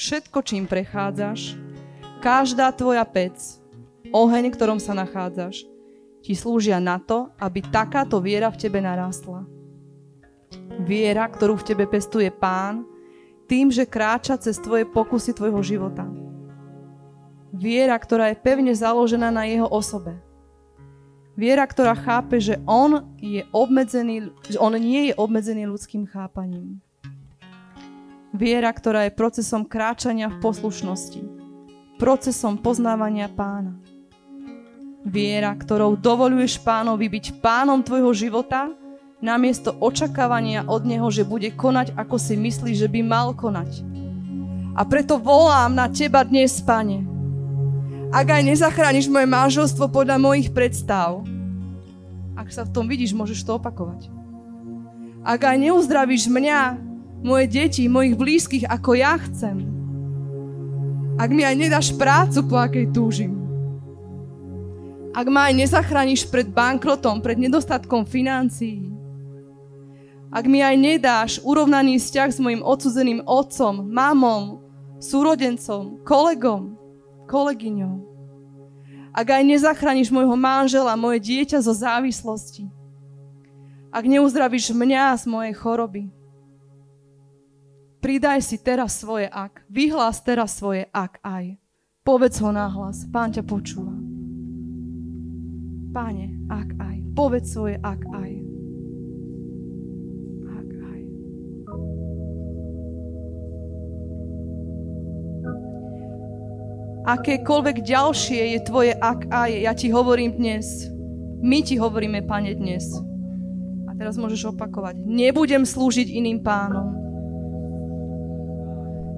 všetko, 0.00 0.40
čím 0.40 0.64
prechádzaš, 0.64 1.60
každá 2.24 2.72
tvoja 2.72 3.04
pec, 3.04 3.36
oheň, 4.16 4.48
ktorom 4.56 4.80
sa 4.80 4.96
nachádzaš, 4.96 5.68
ti 6.24 6.32
slúžia 6.32 6.80
na 6.80 6.96
to, 6.96 7.28
aby 7.36 7.60
takáto 7.60 8.16
viera 8.24 8.48
v 8.48 8.56
tebe 8.56 8.80
narástla. 8.80 9.44
Viera, 10.80 11.28
ktorú 11.28 11.60
v 11.60 11.66
tebe 11.68 11.84
pestuje 11.84 12.32
Pán, 12.32 12.88
tým, 13.44 13.68
že 13.68 13.84
kráča 13.84 14.40
cez 14.40 14.56
tvoje 14.56 14.88
pokusy 14.88 15.36
tvojho 15.36 15.60
života. 15.60 16.08
Viera, 17.52 17.92
ktorá 18.00 18.32
je 18.32 18.40
pevne 18.40 18.72
založená 18.72 19.28
na 19.28 19.44
jeho 19.44 19.68
osobe. 19.68 20.16
Viera, 21.36 21.68
ktorá 21.68 21.92
chápe, 21.92 22.40
že 22.40 22.56
on, 22.64 23.04
je 23.20 23.44
obmedzený, 23.52 24.32
že 24.48 24.56
on 24.56 24.72
nie 24.80 25.12
je 25.12 25.14
obmedzený 25.18 25.68
ľudským 25.68 26.08
chápaním. 26.08 26.80
Viera, 28.30 28.70
ktorá 28.70 29.10
je 29.10 29.18
procesom 29.18 29.66
kráčania 29.66 30.30
v 30.30 30.38
poslušnosti, 30.38 31.18
procesom 31.98 32.62
poznávania 32.62 33.26
pána. 33.26 33.74
Viera, 35.02 35.50
ktorou 35.50 35.98
dovoluješ 35.98 36.62
pánovi 36.62 37.10
byť 37.10 37.42
pánom 37.42 37.82
tvojho 37.82 38.14
života, 38.14 38.70
namiesto 39.18 39.74
očakávania 39.82 40.62
od 40.70 40.86
neho, 40.86 41.10
že 41.10 41.26
bude 41.26 41.50
konať, 41.50 41.98
ako 41.98 42.16
si 42.22 42.38
myslí, 42.38 42.70
že 42.78 42.86
by 42.86 43.00
mal 43.02 43.34
konať. 43.34 43.82
A 44.78 44.86
preto 44.86 45.18
volám 45.18 45.74
na 45.74 45.90
teba 45.90 46.22
dnes, 46.22 46.62
pane. 46.62 47.02
Ak 48.14 48.30
aj 48.30 48.46
nezachrániš 48.46 49.10
moje 49.10 49.26
manželstvo 49.26 49.90
podľa 49.90 50.22
mojich 50.22 50.54
predstav, 50.54 51.26
ak 52.38 52.48
sa 52.54 52.62
v 52.62 52.72
tom 52.72 52.86
vidíš, 52.86 53.10
môžeš 53.10 53.42
to 53.42 53.58
opakovať. 53.58 54.06
Ak 55.26 55.42
aj 55.44 55.56
neuzdravíš 55.58 56.30
mňa 56.30 56.89
moje 57.20 57.46
deti, 57.46 57.88
mojich 57.88 58.16
blízkych, 58.16 58.64
ako 58.64 58.96
ja 58.96 59.20
chcem. 59.20 59.68
Ak 61.20 61.28
mi 61.28 61.44
aj 61.44 61.56
nedáš 61.56 61.88
prácu, 61.92 62.40
po 62.48 62.56
akej 62.56 62.88
túžim. 62.96 63.36
Ak 65.12 65.28
ma 65.28 65.52
aj 65.52 65.58
nezachrániš 65.58 66.30
pred 66.32 66.48
bankrotom, 66.48 67.20
pred 67.20 67.36
nedostatkom 67.36 68.08
financií. 68.08 68.88
Ak 70.30 70.46
mi 70.46 70.62
aj 70.62 70.76
nedáš 70.78 71.32
urovnaný 71.42 71.98
vzťah 71.98 72.30
s 72.30 72.38
mojim 72.38 72.62
odsudzeným 72.62 73.26
otcom, 73.26 73.84
mamom, 73.90 74.62
súrodencom, 75.02 76.00
kolegom, 76.06 76.78
kolegyňou. 77.26 78.06
Ak 79.10 79.26
aj 79.34 79.42
nezachrániš 79.42 80.14
môjho 80.14 80.38
manžela, 80.38 80.94
moje 80.94 81.18
dieťa 81.18 81.58
zo 81.58 81.74
závislosti. 81.74 82.70
Ak 83.90 84.06
neuzdravíš 84.06 84.70
mňa 84.70 85.18
z 85.18 85.24
mojej 85.26 85.54
choroby 85.58 86.19
Pridaj 88.00 88.40
si 88.40 88.56
teraz 88.56 88.96
svoje 88.96 89.28
ak. 89.28 89.64
Vyhlás 89.68 90.24
teraz 90.24 90.56
svoje 90.56 90.88
ak 90.90 91.20
aj. 91.20 91.60
Povedz 92.00 92.40
ho 92.40 92.48
nahlas. 92.48 93.04
Pán 93.12 93.30
ťa 93.30 93.44
počúva. 93.44 93.92
Páne, 95.92 96.32
ak 96.48 96.68
aj. 96.80 96.96
Povedz 97.12 97.52
svoje 97.52 97.76
ak 97.84 98.00
aj. 98.00 98.32
Ak 100.48 100.70
aj. 100.72 101.00
Akékoľvek 107.20 107.76
ďalšie 107.84 108.56
je 108.56 108.60
tvoje 108.64 108.92
ak 108.96 109.28
aj, 109.28 109.50
ja 109.60 109.72
ti 109.76 109.92
hovorím 109.92 110.40
dnes. 110.40 110.88
My 111.40 111.60
ti 111.60 111.76
hovoríme, 111.76 112.24
Pane, 112.24 112.56
dnes 112.56 112.88
Teraz 114.00 114.16
môžeš 114.16 114.56
opakovať. 114.56 114.96
Nebudem 115.04 115.68
slúžiť 115.68 116.08
iným 116.08 116.40
pánom. 116.40 116.99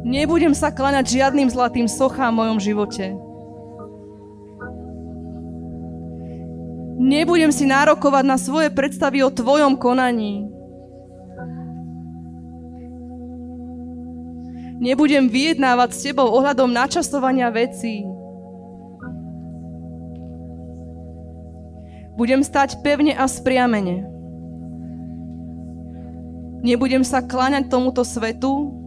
Nebudem 0.03 0.51
sa 0.51 0.75
kláňať 0.75 1.15
žiadnym 1.15 1.47
zlatým 1.47 1.87
sochám 1.87 2.35
v 2.35 2.39
mojom 2.43 2.59
živote. 2.59 3.15
Nebudem 7.03 7.51
si 7.55 7.67
nárokovať 7.67 8.25
na 8.27 8.39
svoje 8.39 8.71
predstavy 8.71 9.23
o 9.23 9.31
tvojom 9.31 9.79
konaní. 9.79 10.51
Nebudem 14.83 15.31
vyjednávať 15.31 15.91
s 15.95 16.03
tebou 16.03 16.27
ohľadom 16.27 16.67
načasovania 16.67 17.55
vecí. 17.55 18.03
Budem 22.19 22.43
stať 22.43 22.83
pevne 22.83 23.15
a 23.15 23.31
spriamene. 23.31 24.11
Nebudem 26.67 27.07
sa 27.07 27.23
kláňať 27.23 27.71
tomuto 27.71 28.03
svetu. 28.03 28.82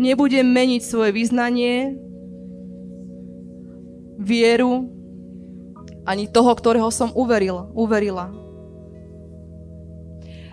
Nebudem 0.00 0.48
meniť 0.48 0.80
svoje 0.80 1.12
vyznanie, 1.12 1.92
vieru, 4.16 4.88
ani 6.08 6.24
toho, 6.28 6.52
ktorého 6.56 6.88
som 6.88 7.12
uveril, 7.12 7.72
uverila. 7.76 8.32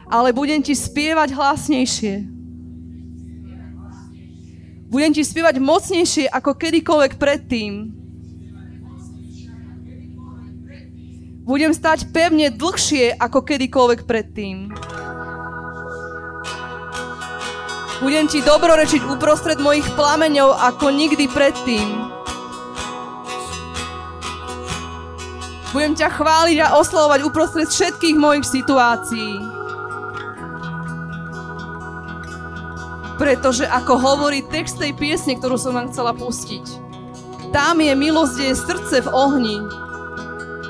Ale 0.08 0.32
budem 0.32 0.64
ti 0.64 0.72
spievať 0.72 1.36
hlasnejšie. 1.36 2.28
Budem 4.88 5.12
ti 5.12 5.24
spievať 5.24 5.60
mocnejšie 5.60 6.32
ako 6.32 6.56
kedykoľvek 6.56 7.20
predtým. 7.20 7.92
Budem 11.44 11.72
stať 11.72 12.12
pevne 12.12 12.52
dlhšie 12.52 13.16
ako 13.20 13.44
kedykoľvek 13.44 14.04
predtým. 14.04 14.72
Budem 17.98 18.30
ti 18.30 18.46
dobrorečiť 18.46 19.02
uprostred 19.10 19.58
mojich 19.58 19.90
plameňov 19.98 20.54
ako 20.54 20.94
nikdy 20.94 21.26
predtým. 21.26 22.14
Budem 25.74 25.98
ťa 25.98 26.10
chváliť 26.14 26.58
a 26.62 26.78
oslovovať 26.78 27.20
uprostred 27.26 27.70
všetkých 27.70 28.18
mojich 28.18 28.46
situácií. 28.46 29.42
Pretože 33.18 33.66
ako 33.66 33.94
hovorí 33.98 34.46
text 34.46 34.78
tej 34.78 34.94
piesne, 34.94 35.34
ktorú 35.34 35.58
som 35.58 35.74
vám 35.74 35.90
chcela 35.90 36.14
pustiť, 36.14 36.66
tam 37.50 37.82
je 37.82 37.98
milosť, 37.98 38.34
kde 38.38 38.46
je 38.46 38.62
srdce 38.62 38.96
v 39.06 39.10
ohni. 39.10 39.58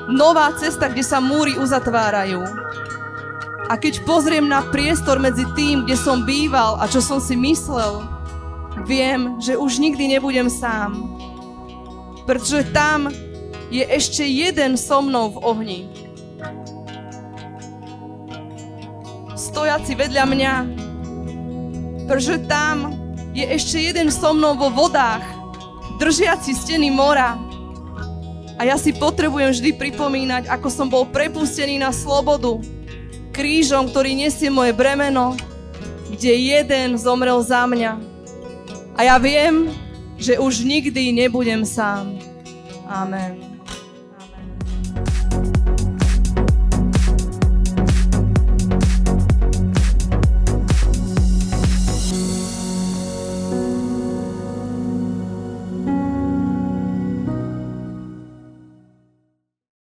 Nová 0.08 0.48
cesta, 0.56 0.88
kde 0.88 1.04
sa 1.04 1.20
múry 1.20 1.60
uzatvárajú. 1.60 2.67
A 3.68 3.76
keď 3.76 4.00
pozriem 4.08 4.48
na 4.48 4.64
priestor 4.64 5.20
medzi 5.20 5.44
tým, 5.52 5.84
kde 5.84 5.96
som 6.00 6.24
býval 6.24 6.80
a 6.80 6.88
čo 6.88 7.04
som 7.04 7.20
si 7.20 7.36
myslel, 7.36 8.00
viem, 8.88 9.36
že 9.38 9.60
už 9.60 9.76
nikdy 9.76 10.16
nebudem 10.16 10.48
sám. 10.48 10.96
Pretože 12.24 12.64
tam 12.72 13.12
je 13.68 13.84
ešte 13.84 14.24
jeden 14.24 14.80
so 14.80 15.04
mnou 15.04 15.36
v 15.36 15.38
ohni. 15.44 15.80
Stojaci 19.36 19.92
vedľa 19.92 20.24
mňa 20.24 20.54
pretože 22.08 22.40
tam 22.48 22.96
je 23.36 23.44
ešte 23.44 23.76
jeden 23.76 24.08
so 24.08 24.32
mnou 24.32 24.56
vo 24.56 24.72
vodách, 24.72 25.20
držiaci 26.00 26.56
steny 26.56 26.88
mora. 26.88 27.36
A 28.56 28.64
ja 28.64 28.80
si 28.80 28.96
potrebujem 28.96 29.52
vždy 29.52 29.76
pripomínať, 29.76 30.48
ako 30.48 30.72
som 30.72 30.88
bol 30.88 31.04
prepustený 31.04 31.76
na 31.76 31.92
slobodu, 31.92 32.64
krížom, 33.38 33.86
ktorý 33.86 34.18
nesie 34.18 34.50
moje 34.50 34.74
bremeno, 34.74 35.38
kde 36.10 36.34
jeden 36.34 36.98
zomrel 36.98 37.38
za 37.38 37.70
mňa. 37.70 38.02
A 38.98 39.06
ja 39.06 39.16
viem, 39.22 39.70
že 40.18 40.42
už 40.42 40.66
nikdy 40.66 41.14
nebudem 41.14 41.62
sám. 41.62 42.18
Amen. 42.90 43.47